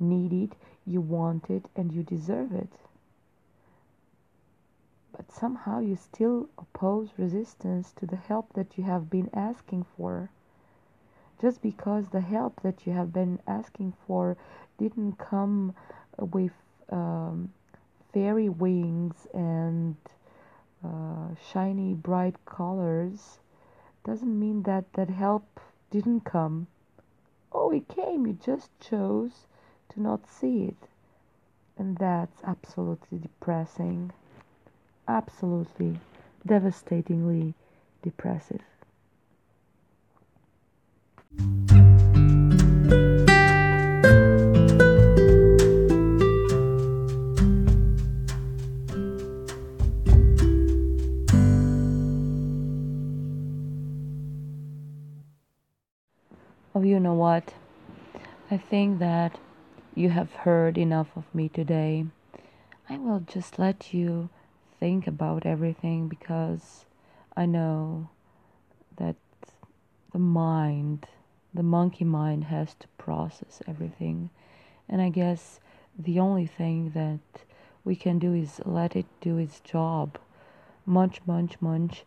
need 0.00 0.32
it, 0.32 0.56
you 0.84 1.00
want 1.00 1.50
it, 1.50 1.66
and 1.76 1.92
you 1.92 2.02
deserve 2.02 2.52
it. 2.52 2.72
But 5.12 5.32
somehow 5.32 5.80
you 5.80 5.96
still 5.96 6.48
oppose 6.58 7.10
resistance 7.16 7.92
to 7.92 8.06
the 8.06 8.16
help 8.16 8.52
that 8.54 8.76
you 8.76 8.84
have 8.84 9.08
been 9.08 9.30
asking 9.32 9.86
for. 9.96 10.30
Just 11.40 11.60
because 11.62 12.08
the 12.08 12.20
help 12.20 12.62
that 12.62 12.86
you 12.86 12.92
have 12.92 13.12
been 13.12 13.40
asking 13.46 13.92
for 14.06 14.36
didn't 14.78 15.18
come 15.18 15.74
with 16.18 16.52
um, 16.90 17.52
fairy 18.12 18.48
wings 18.48 19.26
and 19.34 19.96
uh, 20.84 21.34
shiny 21.52 21.94
bright 21.94 22.36
colors 22.44 23.38
doesn't 24.04 24.38
mean 24.38 24.62
that 24.62 24.92
that 24.94 25.10
help 25.10 25.60
didn't 25.90 26.20
come 26.20 26.66
Oh, 27.58 27.70
it 27.70 27.88
came, 27.88 28.26
you 28.26 28.34
just 28.34 28.68
chose 28.80 29.46
to 29.88 30.02
not 30.02 30.28
see 30.28 30.64
it. 30.64 30.88
And 31.78 31.96
that's 31.96 32.42
absolutely 32.44 33.18
depressing. 33.18 34.12
Absolutely, 35.08 35.98
devastatingly 36.46 37.54
depressive. 38.02 38.75
Oh, 56.76 56.82
you 56.82 57.00
know 57.00 57.14
what? 57.14 57.54
I 58.50 58.58
think 58.58 58.98
that 58.98 59.38
you 59.94 60.10
have 60.10 60.30
heard 60.32 60.76
enough 60.76 61.08
of 61.16 61.24
me 61.34 61.48
today. 61.48 62.04
I 62.86 62.98
will 62.98 63.20
just 63.20 63.58
let 63.58 63.94
you 63.94 64.28
think 64.78 65.06
about 65.06 65.46
everything 65.46 66.06
because 66.06 66.84
I 67.34 67.46
know 67.46 68.10
that 68.98 69.16
the 70.12 70.18
mind, 70.18 71.06
the 71.56 71.62
monkey 71.62 72.04
mind, 72.04 72.44
has 72.44 72.74
to 72.80 72.88
process 72.96 73.60
everything. 73.66 74.30
And 74.88 75.02
I 75.02 75.08
guess 75.08 75.60
the 75.98 76.20
only 76.20 76.46
thing 76.46 76.90
that 76.94 77.42
we 77.84 77.96
can 77.96 78.18
do 78.18 78.34
is 78.34 78.60
let 78.64 78.96
it 78.96 79.06
do 79.20 79.38
its 79.38 79.60
job. 79.60 80.18
Munch, 80.84 81.20
munch, 81.26 81.60
munch 81.60 82.04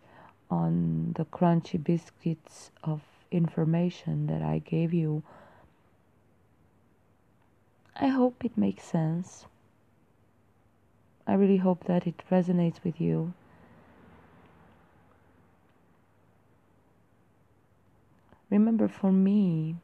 on 0.49 1.13
the 1.17 1.25
crunchy 1.25 1.83
biscuits 1.83 2.71
of 2.83 3.01
information 3.31 4.27
that 4.27 4.41
I 4.41 4.59
gave 4.59 4.93
you. 4.93 5.23
I 7.95 8.07
hope 8.07 8.43
it 8.45 8.57
makes 8.57 8.83
sense. 8.83 9.45
I 11.27 11.33
really 11.33 11.57
hope 11.57 11.83
that 11.85 12.07
it 12.07 12.23
resonates 12.31 12.83
with 12.83 12.99
you. 12.99 13.33
Remember, 18.49 18.87
for 18.87 19.11
me, 19.11 19.75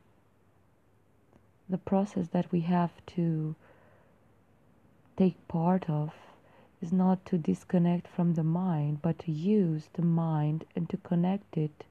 the 1.70 1.78
process 1.78 2.30
that 2.30 2.52
we 2.52 2.62
have 2.62 2.92
to 3.08 3.56
take 5.18 5.48
part 5.48 5.90
of 5.90 6.14
is 6.82 6.92
not 6.92 7.26
to 7.26 7.38
disconnect 7.38 8.08
from 8.08 8.34
the 8.34 8.44
mind, 8.44 9.02
but 9.02 9.18
to 9.20 9.32
use 9.32 9.90
the 9.94 10.02
mind 10.02 10.66
and 10.76 10.90
to 10.90 10.98
connect 10.98 11.58
it 11.58 11.86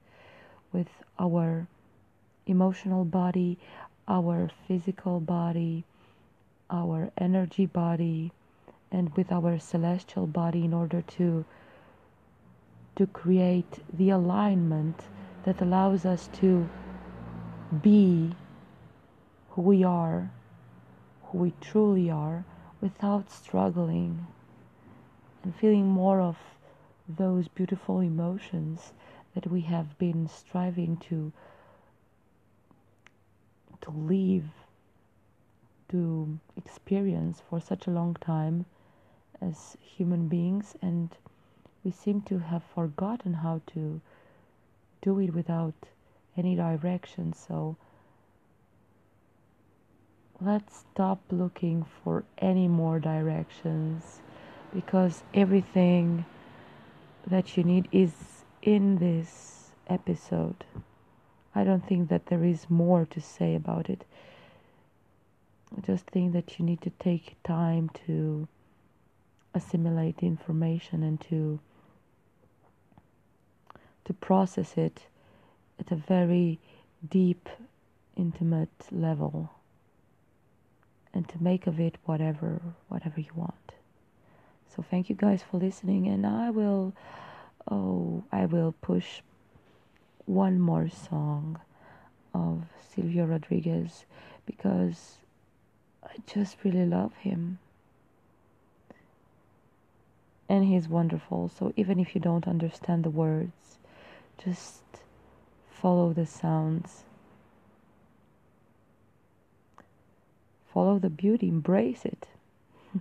with 0.73 0.89
our 1.19 1.67
emotional 2.47 3.05
body, 3.05 3.59
our 4.07 4.51
physical 4.69 5.21
body, 5.21 5.85
our 6.71 7.11
energy 7.17 7.67
body, 7.67 8.33
and 8.91 9.17
with 9.17 9.33
our 9.33 9.59
celestial 9.59 10.27
body 10.27 10.65
in 10.65 10.75
order 10.75 11.03
to 11.03 11.45
to 12.97 13.07
create 13.09 13.81
the 13.93 14.11
alignment 14.11 15.03
that 15.45 15.61
allows 15.61 16.05
us 16.05 16.29
to 16.29 16.69
be 17.83 18.33
who 19.51 19.63
we 19.63 19.85
are, 19.85 20.31
who 21.25 21.39
we 21.39 21.53
truly 21.61 22.11
are, 22.11 22.45
without 22.81 23.31
struggling 23.31 24.27
and 25.43 25.55
feeling 25.55 25.87
more 25.87 26.21
of 26.21 26.37
those 27.09 27.49
beautiful 27.49 28.01
emotions 28.01 28.93
that 29.35 29.47
we 29.47 29.63
have 29.63 29.99
been 29.99 30.29
striving 30.29 30.97
to 30.97 31.33
to 33.81 33.91
live 33.91 34.45
to 35.91 36.39
experience 36.57 37.43
for 37.49 37.61
such 37.61 37.87
a 37.87 37.91
long 37.91 38.15
time 38.15 38.65
as 39.41 39.77
human 39.81 40.27
beings. 40.29 40.75
And 40.81 41.11
we 41.85 41.91
seem 41.91 42.23
to 42.23 42.39
have 42.39 42.63
forgotten 42.65 43.35
how 43.35 43.61
to 43.75 44.01
do 45.05 45.21
it 45.21 45.33
without 45.35 45.75
any 46.37 46.57
direction 46.57 47.33
so 47.33 47.77
let's 50.41 50.85
stop 50.93 51.21
looking 51.31 51.85
for 52.03 52.25
any 52.39 52.67
more 52.67 52.99
directions 52.99 54.21
because 54.75 55.23
everything 55.33 56.25
that 57.27 57.57
you 57.57 57.63
need 57.63 57.89
is 57.93 58.13
in 58.63 58.99
this 58.99 59.71
episode. 59.89 60.65
I 61.55 61.65
don't 61.65 61.87
think 61.87 62.09
that 62.09 62.27
there 62.27 62.45
is 62.45 62.69
more 62.69 63.07
to 63.07 63.21
say 63.21 63.55
about 63.55 63.89
it. 63.89 64.05
I 65.77 65.81
just 65.81 66.07
think 66.07 66.33
that 66.33 66.59
you 66.59 66.65
need 66.65 66.81
to 66.83 66.91
take 66.99 67.37
time 67.45 67.91
to 68.07 68.49
assimilate 69.55 70.23
information 70.23 71.03
and 71.03 71.21
to 71.23 71.61
to 74.05 74.13
process 74.13 74.75
it 74.77 75.07
at 75.79 75.91
a 75.91 75.97
very 75.97 76.59
deep 77.09 77.49
intimate 78.17 78.87
level 78.91 79.51
and 81.13 81.29
to 81.29 81.43
make 81.43 81.67
of 81.67 81.81
it 81.81 81.97
whatever 82.05 82.61
whatever 82.89 83.21
you 83.21 83.31
want 83.35 83.73
so 84.75 84.85
thank 84.91 85.09
you 85.09 85.15
guys 85.15 85.43
for 85.43 85.59
listening 85.59 86.07
and 86.07 86.27
i 86.27 86.51
will 86.51 86.95
oh, 87.71 88.25
I 88.33 88.47
will 88.47 88.75
push 88.81 89.21
one 90.27 90.59
more 90.61 90.89
song 90.89 91.61
of 92.33 92.65
Silvio 92.95 93.25
Rodriguez 93.25 94.05
because 94.47 95.19
I 96.03 96.17
just 96.27 96.57
really 96.65 96.87
love 96.87 97.15
him. 97.15 97.59
And 100.49 100.65
he's 100.65 100.89
wonderful. 100.89 101.49
So 101.49 101.73
even 101.77 101.99
if 101.99 102.15
you 102.15 102.21
don't 102.21 102.47
understand 102.47 103.05
the 103.05 103.11
words, 103.11 103.79
just 104.39 104.83
follow 105.71 106.13
the 106.13 106.27
sounds. 106.27 107.05
Follow 110.73 110.99
the 110.99 111.11
beauty, 111.11 111.49
embrace 111.49 112.05
it. 112.05 112.27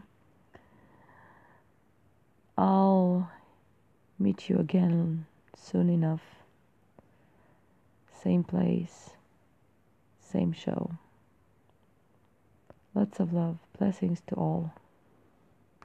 I'll 2.58 3.32
meet 4.20 4.50
you 4.50 4.58
again 4.58 5.26
soon 5.58 5.90
enough. 5.90 6.22
Same 8.22 8.44
place, 8.44 9.10
same 10.22 10.54
show. 10.54 10.92
Lots 12.96 13.20
of 13.20 13.34
love. 13.34 13.58
Blessings 13.78 14.22
to 14.28 14.36
all. 14.36 14.74